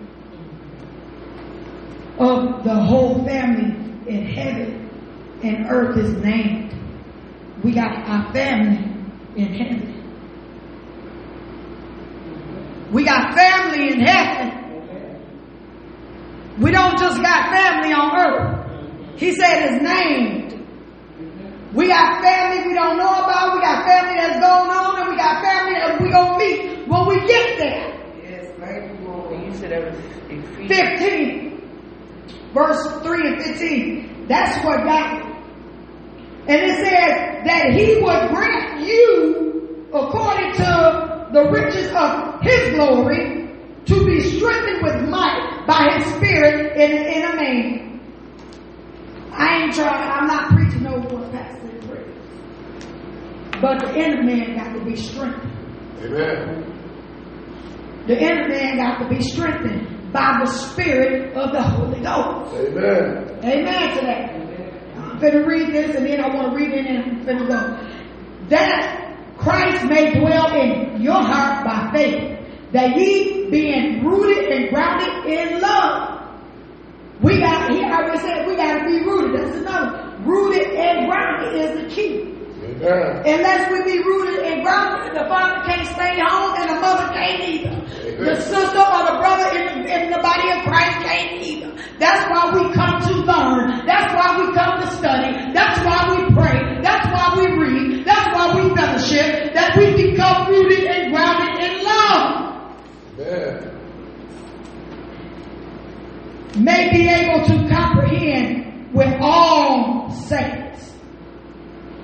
[2.22, 3.74] Of the whole family
[4.06, 4.88] in heaven
[5.42, 6.72] and earth is named.
[7.64, 8.78] We got our family
[9.34, 9.92] in heaven.
[12.92, 14.52] We got family in heaven.
[16.60, 19.18] We don't just got family on earth.
[19.18, 20.64] He said it's named.
[21.74, 23.54] We got family we don't know about.
[23.54, 27.08] We got family that's going on, and we got family that we gonna meet when
[27.08, 27.98] we get there.
[28.22, 29.32] Yes, thank you, Lord.
[29.32, 31.41] And you said that was Ephesians.
[32.52, 34.26] 15, verse 3 and 15.
[34.28, 35.32] That's what got me.
[36.48, 43.48] And it says that he would grant you, according to the riches of his glory,
[43.84, 48.00] to be strengthened with might by his spirit in, in a man.
[49.32, 53.60] I ain't trying, I'm not preaching no more pastor and preach.
[53.60, 55.52] But the inner man got to be strengthened.
[56.02, 56.68] Amen.
[58.08, 62.54] The inner man got to be strengthened by the spirit of the Holy Ghost.
[62.54, 63.40] Amen.
[63.44, 64.42] Amen to that.
[64.96, 67.48] I'm going to read this and then I want to read it and I'm finna
[67.48, 68.48] go.
[68.48, 72.38] That Christ may dwell in your heart by faith,
[72.72, 76.20] that ye being rooted and grounded in love.
[77.22, 79.40] We got, he already said we got to be rooted.
[79.40, 80.18] That's another.
[80.24, 82.31] Rooted and grounded is the key.
[82.72, 83.22] Amen.
[83.26, 87.42] Unless we be rooted and grounded, the father can't stay home and the mother can't
[87.44, 87.76] either.
[88.24, 91.72] The sister or the brother in the, in the body of Christ can't either.
[91.98, 93.86] That's why we come to learn.
[93.86, 95.52] That's why we come to study.
[95.52, 96.80] That's why we pray.
[96.82, 98.04] That's why we read.
[98.06, 99.54] That's why we fellowship.
[99.54, 102.72] That we become rooted and grounded in love.
[103.18, 103.68] Amen.
[106.56, 110.71] May be able to comprehend with all saints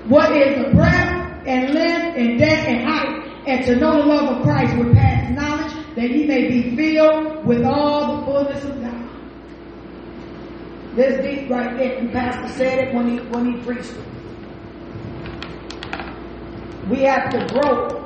[0.09, 4.37] what is the breadth and length and depth and height, and to know the love
[4.37, 8.81] of Christ with past knowledge, that ye may be filled with all the fullness of
[8.81, 9.09] God.
[10.95, 14.05] There's deep right there, and Pastor said it when he when he preached it.
[16.89, 18.05] We have to grow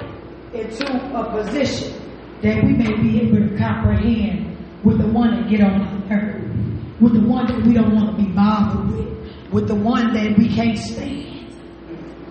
[0.54, 0.86] into
[1.18, 1.94] a position
[2.42, 7.02] that we may be able to comprehend with the one that get on our nerve,
[7.02, 10.38] with the one that we don't want to be bothered with, with the one that
[10.38, 11.33] we can't stand,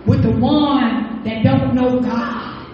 [0.07, 2.67] with the one that don't know God.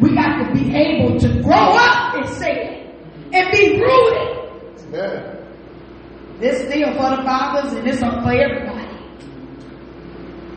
[0.00, 4.94] We got to be able to grow up and say it and be rooted.
[4.94, 5.34] Amen.
[6.40, 8.84] This still for the fathers and this for everybody.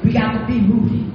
[0.03, 1.11] We got to be rooted.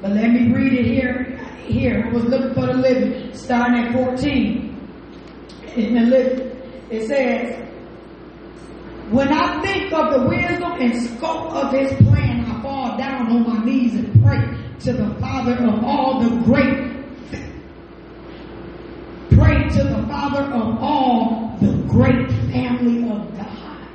[0.00, 1.38] But let me read it here.
[1.66, 4.68] Here, I was looking for the living, starting at 14.
[5.76, 6.50] In the living,
[6.90, 7.68] it says,
[9.10, 12.41] When I think of the wisdom and scope of his plan,
[12.92, 14.40] fall down on my knees and pray
[14.80, 16.90] to the Father of all the great.
[19.30, 23.88] Pray to the Father of all the great family of God.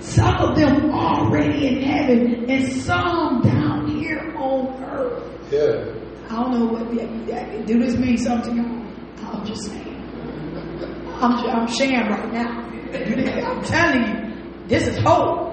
[0.00, 5.52] Some of them already in heaven and some down here on earth.
[5.52, 5.94] Yeah.
[6.28, 9.34] I don't know what yeah, do this mean something to y'all.
[9.34, 9.96] I'm just saying.
[11.20, 12.66] I'm, I'm sharing right now.
[13.50, 15.49] I'm telling you, this is hope.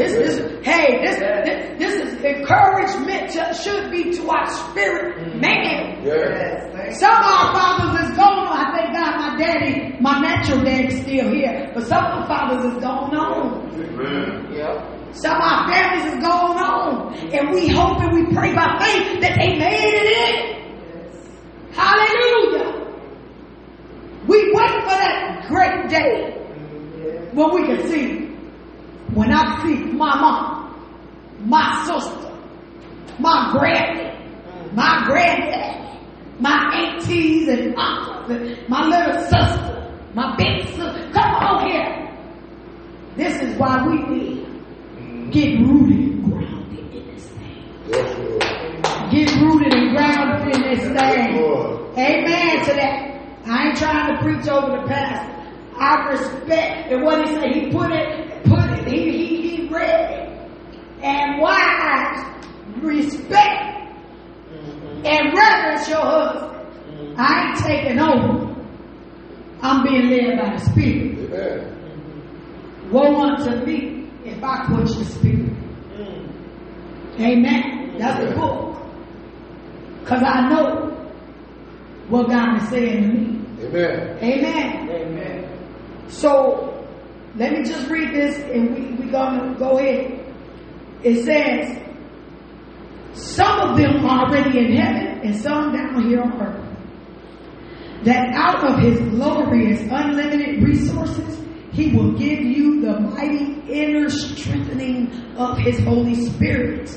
[0.00, 5.40] This is hey, this, this this is encouragement to, should be to our spirit mm.
[5.42, 6.06] man.
[6.06, 6.90] Yeah.
[6.92, 8.48] Some of our fathers is gone.
[8.48, 11.70] I thank God my daddy, my natural daddy's still here.
[11.74, 13.70] But some of the fathers is gone on.
[13.74, 14.54] Amen.
[14.54, 15.00] Yep.
[15.12, 17.14] Some of our families is going on.
[17.34, 21.72] And we hope and we pray by faith that they made it in.
[21.72, 22.86] Hallelujah.
[24.26, 28.29] We wait for that great day mm, when we can see.
[29.14, 30.74] When I see my mom,
[31.40, 32.32] my sister,
[33.18, 35.98] my granddad, my granddad,
[36.38, 41.10] my aunties and uncles, and my little sister, my big sister.
[41.12, 42.00] Come on here.
[43.16, 44.40] This is why we need
[45.30, 48.40] get rooted and grounded in this thing.
[49.10, 51.36] Get rooted and grounded in this thing.
[51.98, 53.10] Amen to that.
[53.46, 55.36] I ain't trying to preach over the pastor.
[55.76, 57.52] I respect and what he said.
[57.52, 58.86] He put it, put it.
[58.88, 60.50] He he, he read it.
[61.02, 62.22] And wives,
[62.82, 63.70] respect
[65.04, 67.16] and reverence your husband.
[67.18, 68.56] I ain't taking over.
[69.62, 71.18] I'm being led by the Spirit.
[71.32, 72.90] Amen.
[72.90, 75.52] Woe unto me if I quench the Spirit.
[77.18, 77.96] Amen.
[77.98, 78.76] That's the book.
[80.00, 80.90] Because I know
[82.08, 83.66] what God is saying to me.
[83.66, 84.18] Amen.
[84.22, 84.90] Amen.
[84.90, 86.08] Amen.
[86.08, 86.79] So
[87.36, 90.16] let me just read this and we, we gonna go ahead.
[91.02, 91.78] It says,
[93.12, 96.66] some of them are already in heaven and some down here on earth.
[98.04, 101.40] That out of his glorious unlimited resources,
[101.72, 106.88] he will give you the mighty inner strengthening of his Holy Spirit.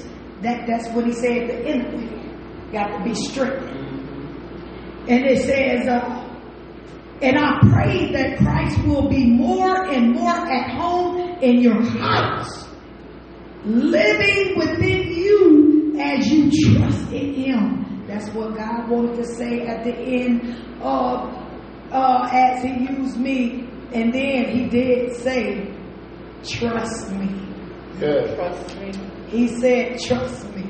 [0.42, 2.72] That, that's what he said the it.
[2.72, 3.80] Got to be strengthened.
[5.08, 6.23] And it says, uh,
[7.24, 12.68] and I pray that Christ will be more and more at home in your hearts,
[13.64, 18.04] living within you as you trust in Him.
[18.08, 20.42] That's what God wanted to say at the end
[20.82, 21.34] of
[21.94, 23.70] uh, as He used me.
[23.94, 25.74] And then He did say,
[26.44, 27.30] Trust me.
[28.02, 28.36] Yes.
[28.36, 28.92] Trust me.
[29.30, 30.70] He said, Trust me.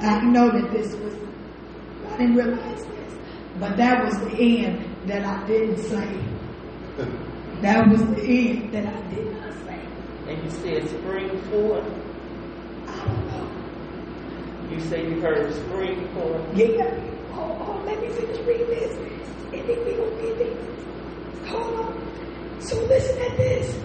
[0.00, 1.14] I know that this was,
[2.06, 3.18] I didn't realize this,
[3.58, 6.24] but that was the end that I didn't say.
[7.60, 9.80] That was the end that I did not say.
[10.28, 11.84] And you said spring forth.
[12.86, 14.70] I don't know.
[14.70, 16.56] You say you heard spring forth.
[16.56, 16.88] Yeah.
[17.32, 18.96] Hold on, let me finish reading this.
[19.52, 21.46] And then we gonna get it.
[21.48, 22.60] Hold on.
[22.60, 23.76] So listen at this.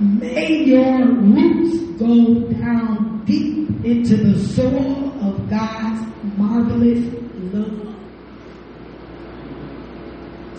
[0.00, 6.00] May your roots go down deep into the soil of God's
[6.38, 7.12] marvelous
[7.52, 7.95] love.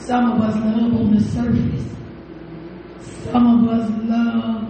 [0.08, 1.86] Some of us love on the surface.
[3.30, 4.64] Some of us love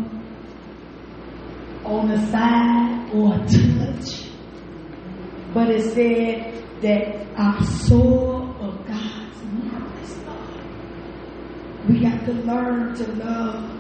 [1.86, 4.32] on the side or a touch.
[5.54, 13.08] But it said that our soul of God's marvelous love we got to learn to
[13.24, 13.80] love.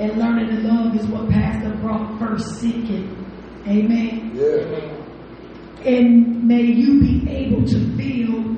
[0.00, 3.14] And learning to love is what Pastor brought first seeking.
[3.68, 4.32] Amen.
[4.34, 5.88] Yeah.
[5.88, 8.49] And may you be able to feel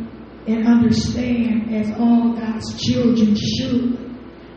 [0.46, 3.98] and understand, as all God's children should,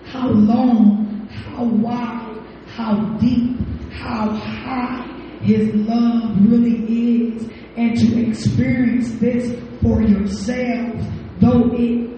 [0.06, 3.60] how long, how wide, how deep,
[3.92, 5.06] how high
[5.42, 7.48] His love really is,
[7.78, 11.06] and to experience this for yourselves,
[11.40, 12.10] though it,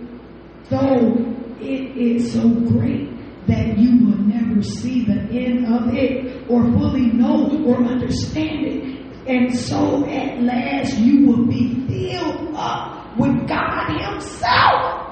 [0.69, 1.15] though
[1.59, 3.09] it is so great
[3.47, 8.97] that you will never see the end of it or fully know or understand it.
[9.27, 15.03] And so at last you will be filled up with God Himself.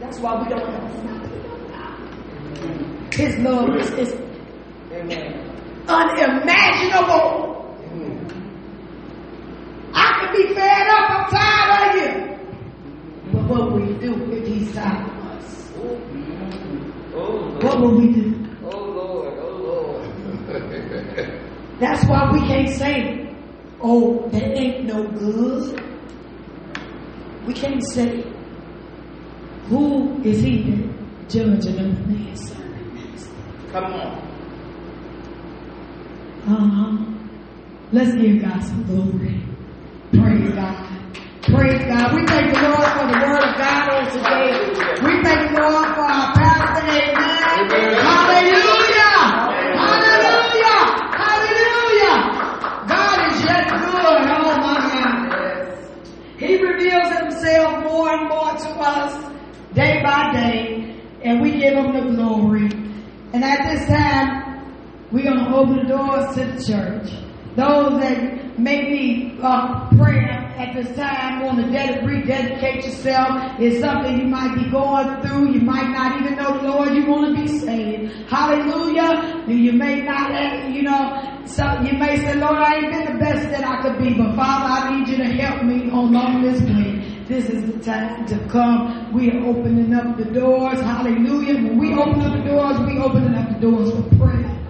[0.00, 1.32] That's why we don't have nothing.
[3.12, 4.14] His love is, is
[5.88, 7.50] unimaginable.
[9.94, 12.10] I can be fed up, I'm tired of you.
[13.32, 15.70] But what will you do if He's tired of us?
[17.62, 18.26] What will we do?
[18.64, 20.02] Oh Lord, oh Lord.
[21.78, 23.34] That's why we can't say,
[23.82, 25.91] oh, that ain't no good.
[27.46, 28.22] We can't say,
[29.66, 32.62] who is he that judge another man's servant?
[33.72, 34.32] Come on.
[36.46, 37.12] Uh-huh.
[37.92, 39.40] Let's give God some glory.
[40.12, 40.88] Praise God.
[41.42, 42.14] Praise God.
[42.14, 44.50] We thank the Lord for the word of God on today.
[45.04, 46.86] We thank the Lord for our pastor.
[46.88, 47.94] Amen.
[47.96, 49.18] Hallelujah.
[49.82, 50.80] Hallelujah.
[51.22, 52.16] Hallelujah.
[52.88, 54.22] God is yet good.
[54.30, 55.18] Oh my God.
[56.38, 59.14] He reveals himself more and more to us
[59.74, 62.68] day by day, and we give him the glory.
[63.32, 64.42] And at this time,
[65.10, 67.12] we're going to open the doors to the church.
[67.54, 73.80] Those that may be uh, praying at this time want to ded- rededicate yourself is
[73.80, 75.52] something you might be going through.
[75.52, 76.94] You might not even know the Lord.
[76.94, 78.12] You want to be saved.
[78.30, 79.44] Hallelujah.
[79.48, 83.18] You may not, uh, you know, so you may say, Lord, I ain't been the
[83.18, 86.60] best that I could be, but Father, I need you to help me along this
[86.62, 87.11] way.
[87.32, 89.10] This is the time to come.
[89.14, 90.78] We are opening up the doors.
[90.80, 91.54] Hallelujah.
[91.54, 94.60] When we open up the doors, we opening up the doors for prayer.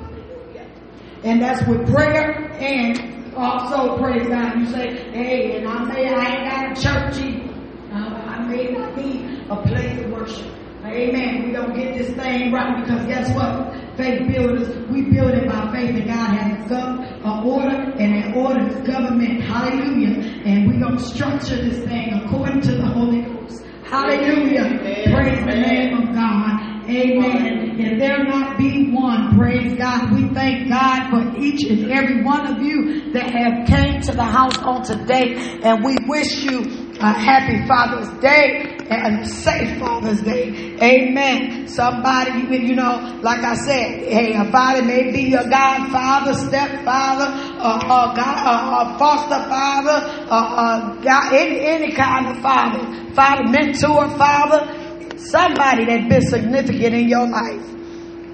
[1.25, 4.61] And that's with prayer and also praise God.
[4.61, 7.53] You say, hey, and I may I ain't got a church either.
[7.91, 10.62] Uh, I may not be a place of worship.
[10.93, 11.47] Amen.
[11.47, 13.73] We don't get this thing right because guess what?
[13.97, 18.37] Faith builders, we build it by faith and God has a gov- order and that
[18.37, 19.41] order is government.
[19.43, 20.21] Hallelujah.
[20.45, 23.65] And we're going to structure this thing according to the Holy Ghost.
[23.85, 24.65] Hallelujah.
[24.65, 25.15] Amen.
[25.15, 26.73] Praise the name of God.
[26.89, 27.81] Amen.
[27.81, 30.13] If there not be one, praise God.
[30.13, 34.25] We thank God for each and every one of you that have came to the
[34.25, 35.35] house on today.
[35.63, 36.61] And we wish you
[37.01, 40.77] a happy Father's Day and a safe Father's Day.
[40.81, 41.67] Amen.
[41.69, 47.27] Somebody, you know, like I said, hey, a father may be your godfather, stepfather,
[47.59, 55.19] uh, uh, God, foster father, uh, God, any, any kind of father, father, mentor, father,
[55.19, 57.73] somebody that's been significant in your life.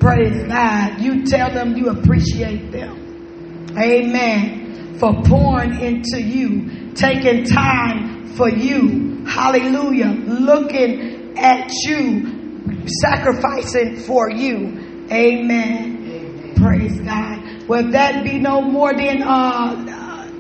[0.01, 1.01] Praise God.
[1.01, 3.75] You tell them you appreciate them.
[3.77, 4.97] Amen.
[4.99, 9.25] For pouring into you, taking time for you.
[9.27, 10.07] Hallelujah.
[10.27, 15.07] Looking at you, sacrificing for you.
[15.11, 16.55] Amen.
[16.57, 17.69] Praise God.
[17.69, 19.85] Will that be no more than uh,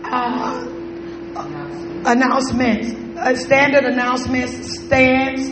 [0.05, 0.66] uh,
[2.06, 2.93] announcements?
[3.19, 5.48] Uh, standard announcements stands.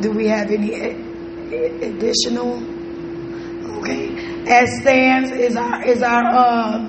[0.00, 2.62] Do we have any additional?
[3.78, 4.16] Okay.
[4.48, 6.88] As stands is our is our uh,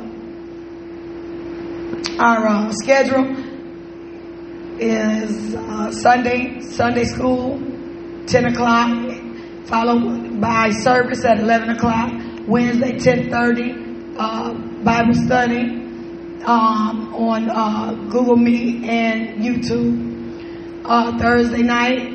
[2.19, 3.50] our uh, schedule
[4.81, 7.59] is uh, Sunday Sunday school,
[8.25, 8.89] ten o'clock,
[9.65, 12.11] followed by service at eleven o'clock.
[12.47, 13.73] Wednesday ten thirty,
[14.17, 14.53] uh,
[14.83, 15.61] Bible study
[16.45, 20.09] um, on uh, Google Meet and YouTube.
[20.83, 22.09] Uh, Thursday night,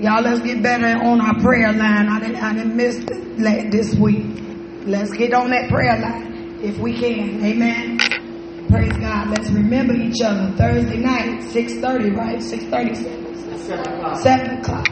[0.00, 2.08] y'all let's get better on our prayer line.
[2.08, 2.96] I didn't I didn't miss
[3.70, 4.26] this week.
[4.84, 7.44] Let's get on that prayer line if we can.
[7.44, 7.97] Amen.
[8.68, 9.30] Praise God.
[9.30, 10.54] Let's remember each other.
[10.56, 12.38] Thursday night, 6.30, right?
[12.38, 14.16] 6.30, Seven o'clock.
[14.22, 14.86] 7 o'clock.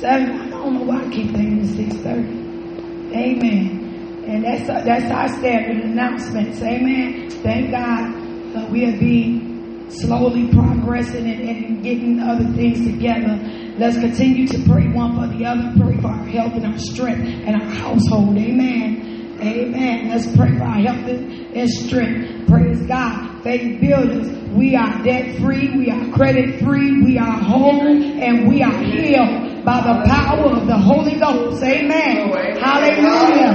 [0.00, 3.14] 7, I don't know why I keep thinking it's 6.30.
[3.14, 4.24] Amen.
[4.26, 6.60] And that's that's our standard announcements.
[6.60, 7.30] Amen.
[7.30, 8.12] Thank God
[8.54, 9.40] that we'll be
[9.88, 13.38] slowly progressing and, and getting other things together.
[13.78, 15.72] Let's continue to pray one for the other.
[15.80, 18.36] Pray for our health and our strength and our household.
[18.36, 19.15] Amen.
[19.40, 20.08] Amen.
[20.08, 22.46] Let's pray for our health and strength.
[22.48, 23.42] Praise God.
[23.42, 24.28] Faith builders.
[24.52, 25.76] We are debt free.
[25.76, 27.02] We are credit free.
[27.02, 29.64] We are whole and we are healed.
[29.64, 31.62] by the power of the Holy Ghost.
[31.62, 32.30] Amen.
[32.58, 33.52] Hallelujah.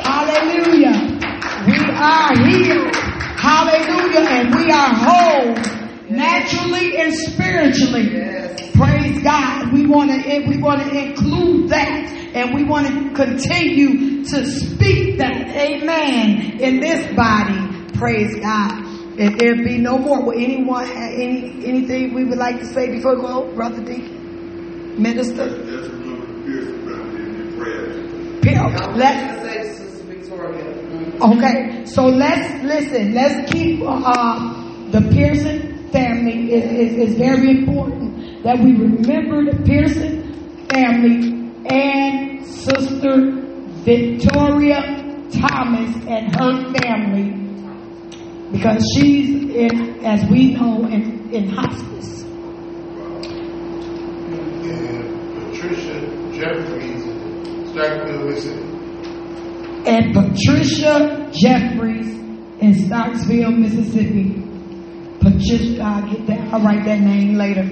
[0.00, 0.94] Hallelujah.
[1.66, 2.94] We are healed.
[3.36, 4.20] Hallelujah.
[4.30, 5.54] And we are whole
[6.10, 8.08] naturally and spiritually.
[8.74, 9.72] Praise God.
[9.72, 15.18] We want to we want to include that and we want to continue to speak
[15.18, 15.48] that.
[15.56, 16.60] Amen.
[16.60, 17.88] In this body.
[17.94, 18.90] Praise God.
[19.18, 22.90] If there be no more, will anyone have any anything we would like to say
[22.90, 25.00] before we go, Brother Deacon?
[25.02, 25.48] Minister?
[25.48, 28.42] Just remember the Pearson family in your prayers.
[28.42, 28.96] Pill.
[28.96, 30.80] Let's Say, Sister Victoria.
[31.22, 33.12] Okay, so let's listen.
[33.12, 39.62] Let's keep uh, the Pearson family is, is, is very important that we remember the
[39.64, 43.32] Pearson family and Sister
[43.84, 44.80] Victoria
[45.30, 47.36] Thomas and her family
[48.52, 52.24] because she's in, as we know, in, in hospice.
[54.22, 56.00] And Patricia
[56.32, 57.04] Jeffries,
[57.72, 58.70] Starkville, Mississippi.
[59.86, 62.08] and Patricia Jeffries
[62.60, 64.39] in Starksville, Mississippi.
[65.40, 66.52] Patricia, I'll get that.
[66.52, 67.64] I'll write that name later.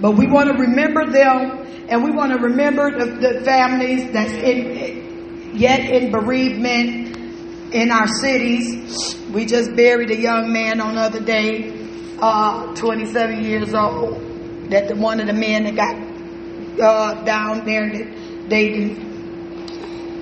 [0.00, 4.32] But we want to remember them, and we want to remember the, the families that's
[4.32, 9.16] in yet in bereavement in our cities.
[9.32, 11.72] We just buried a young man on the other day,
[12.20, 14.70] uh, 27 years old.
[14.70, 18.94] That the, one of the men that got uh, down there that they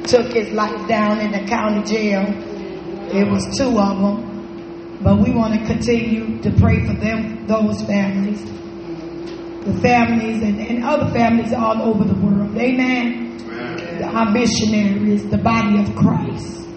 [0.04, 2.24] took his life down in the county jail.
[3.12, 4.35] It was two of them.
[5.02, 8.42] But we want to continue to pray for them, those families,
[9.64, 12.56] the families and, and other families all over the world.
[12.56, 13.40] Amen.
[13.42, 14.04] Amen.
[14.04, 16.68] Our missionaries, the body of Christ.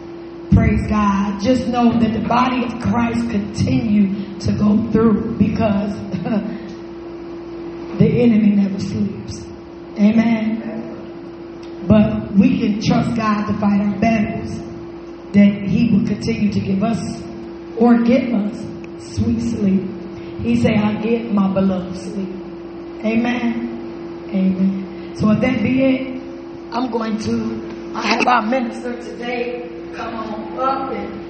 [0.51, 1.39] Praise God.
[1.41, 5.93] Just know that the body of Christ continue to go through because
[7.99, 9.45] the enemy never sleeps.
[9.97, 10.65] Amen.
[11.87, 14.57] But we can trust God to fight our battles.
[15.33, 17.21] That He will continue to give us
[17.79, 18.57] or give us
[19.15, 19.89] sweet sleep.
[20.41, 22.29] He say, I get my beloved sleep.
[23.03, 24.27] Amen.
[24.29, 25.15] Amen.
[25.15, 26.21] So with that be it,
[26.71, 31.25] I'm going to I have our minister today come on up and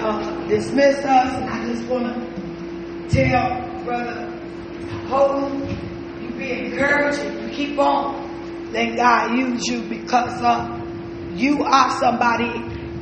[0.00, 1.34] uh, dismiss us.
[1.36, 4.30] And I just want to tell Brother
[5.08, 5.68] Holden,
[6.22, 8.72] you be encouraged you keep on.
[8.72, 10.80] Let God use you because uh,
[11.34, 12.50] you are somebody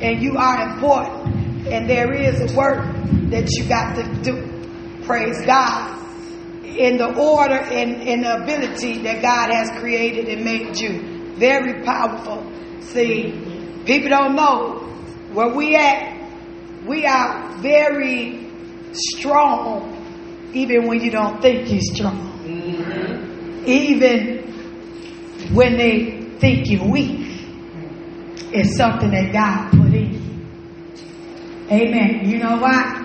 [0.01, 1.42] and you are important.
[1.65, 2.85] And there is work
[3.29, 5.03] that you got to do.
[5.05, 5.99] Praise God.
[6.63, 11.35] In the order and, and the ability that God has created and made you.
[11.35, 12.51] Very powerful.
[12.81, 13.31] See,
[13.85, 14.79] people don't know
[15.31, 16.13] where we at.
[16.85, 18.49] We are very
[18.91, 22.31] strong, even when you don't think you're strong.
[23.65, 24.43] Even
[25.53, 27.29] when they think you're weak.
[28.51, 30.22] It's something that God put in.
[31.73, 32.29] Amen.
[32.29, 32.99] You know why?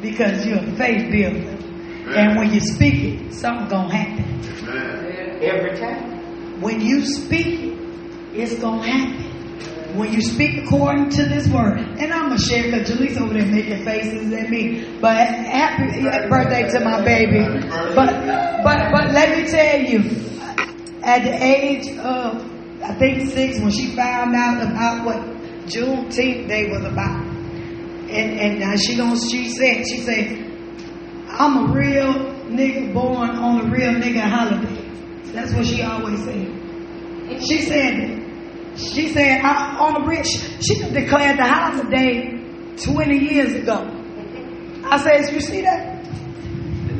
[0.00, 1.58] Because you're a faith builder.
[2.16, 4.24] And when you speak it, something's going to happen.
[4.68, 5.42] Amen.
[5.42, 6.60] Every time.
[6.62, 7.78] When you speak it,
[8.34, 9.32] it's going to happen.
[9.98, 13.44] When you speak according to this word, and I'm gonna share because Jaleesa over there
[13.44, 14.86] making faces at me.
[15.02, 16.00] But happy
[16.30, 17.40] birthday to my baby.
[17.94, 18.24] But
[18.64, 19.98] but but let me tell you,
[21.02, 22.40] at the age of
[22.82, 25.18] I think six, when she found out about what
[25.66, 27.21] Juneteenth Day was about,
[28.12, 30.52] and and now she don't she said she said
[31.28, 32.12] I'm a real
[32.52, 34.82] nigga born on a real nigga holiday.
[35.32, 37.42] That's what she always said.
[37.42, 38.18] She said.
[38.76, 40.22] She said I, on the real.
[40.22, 42.38] She, she declared the holiday
[42.76, 43.98] 20 years ago.
[44.84, 46.04] I said, you see that?
[46.04, 46.94] The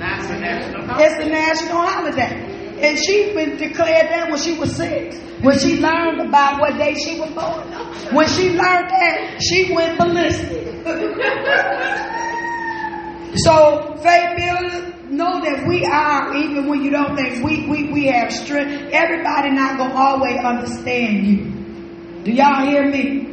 [0.99, 2.79] It's a national holiday.
[2.81, 5.17] And she been declared that when she was six.
[5.43, 7.73] When she learned about what day she was born.
[8.15, 10.69] When she learned that, she went ballistic.
[13.37, 18.07] so, faith builders, know that we are, even when you don't think we, we, we
[18.07, 22.25] have strength, everybody not to always understand you.
[22.25, 23.29] Do y'all hear me?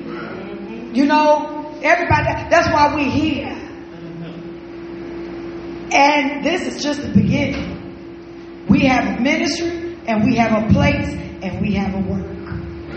[0.93, 3.55] You know, everybody, that's why we're here.
[5.91, 8.65] And this is just the beginning.
[8.67, 12.25] We have a ministry, and we have a place, and we have a work.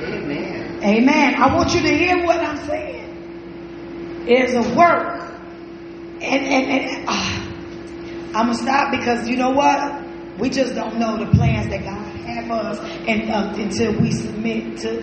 [0.03, 0.83] Amen.
[0.83, 1.35] Amen.
[1.37, 4.25] I want you to hear what I'm saying.
[4.27, 5.21] It's a work.
[6.21, 7.43] And, and, and uh,
[8.35, 10.03] I'm going to stop because you know what?
[10.39, 14.11] We just don't know the plans that God has for us and, uh, until we
[14.11, 15.01] submit to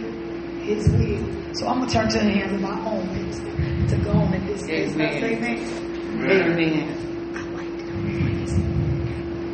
[0.61, 1.53] His will.
[1.55, 4.33] So I'm going to turn to the hands of my own minister to go on
[4.33, 5.15] in this business.
[5.15, 5.57] Amen.
[6.19, 6.51] Amen.
[6.51, 7.09] Amen.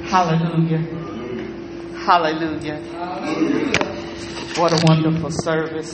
[0.03, 1.04] Hallelujah.
[2.05, 2.77] Hallelujah.
[4.59, 5.91] What a wonderful service.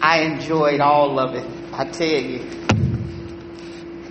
[0.00, 1.44] I enjoyed all of it.
[1.74, 2.40] I tell you.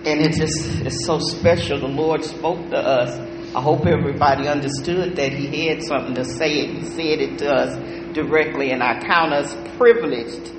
[0.06, 1.80] And it just is so special.
[1.80, 3.18] The Lord spoke to us.
[3.52, 8.14] I hope everybody understood that He had something to say He said it to us
[8.14, 8.70] directly.
[8.70, 10.52] And I count us privileged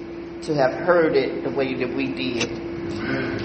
[0.43, 2.51] to have heard it the way that we did.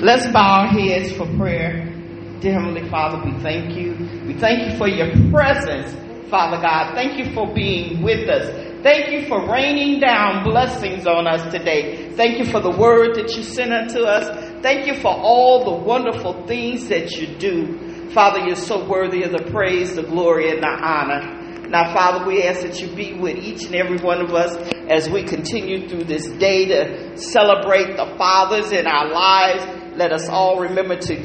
[0.03, 1.93] Let's bow our heads for prayer.
[2.41, 3.93] Dear Heavenly Father, we thank you.
[4.27, 5.95] We thank you for your presence,
[6.31, 6.95] Father God.
[6.95, 8.83] Thank you for being with us.
[8.83, 12.11] Thank you for raining down blessings on us today.
[12.11, 14.29] Thank you for the word that you sent unto us.
[14.63, 18.11] Thank you for all the wonderful things that you do.
[18.11, 21.69] Father, you're so worthy of the praise, the glory, and the honor.
[21.69, 24.55] Now, Father, we ask that you be with each and every one of us
[24.89, 29.65] as we continue through this day to celebrate the fathers in our lives.
[29.97, 31.17] Let us all remember to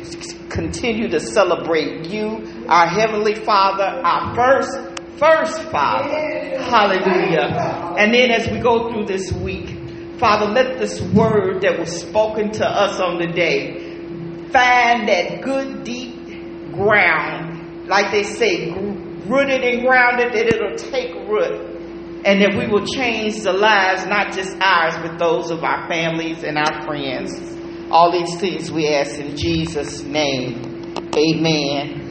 [0.50, 4.89] continue to celebrate you, our Heavenly Father, our first,
[5.20, 6.58] first Father.
[6.58, 7.94] Hallelujah.
[7.98, 9.70] And then as we go through this week,
[10.18, 13.90] Father, let this word that was spoken to us on the day
[14.52, 21.68] find that good, deep ground, like they say, rooted and grounded, that it'll take root.
[22.26, 26.44] And that we will change the lives, not just ours, but those of our families
[26.44, 27.32] and our friends.
[27.92, 30.96] All these things we ask in Jesus' name.
[31.16, 32.09] Amen.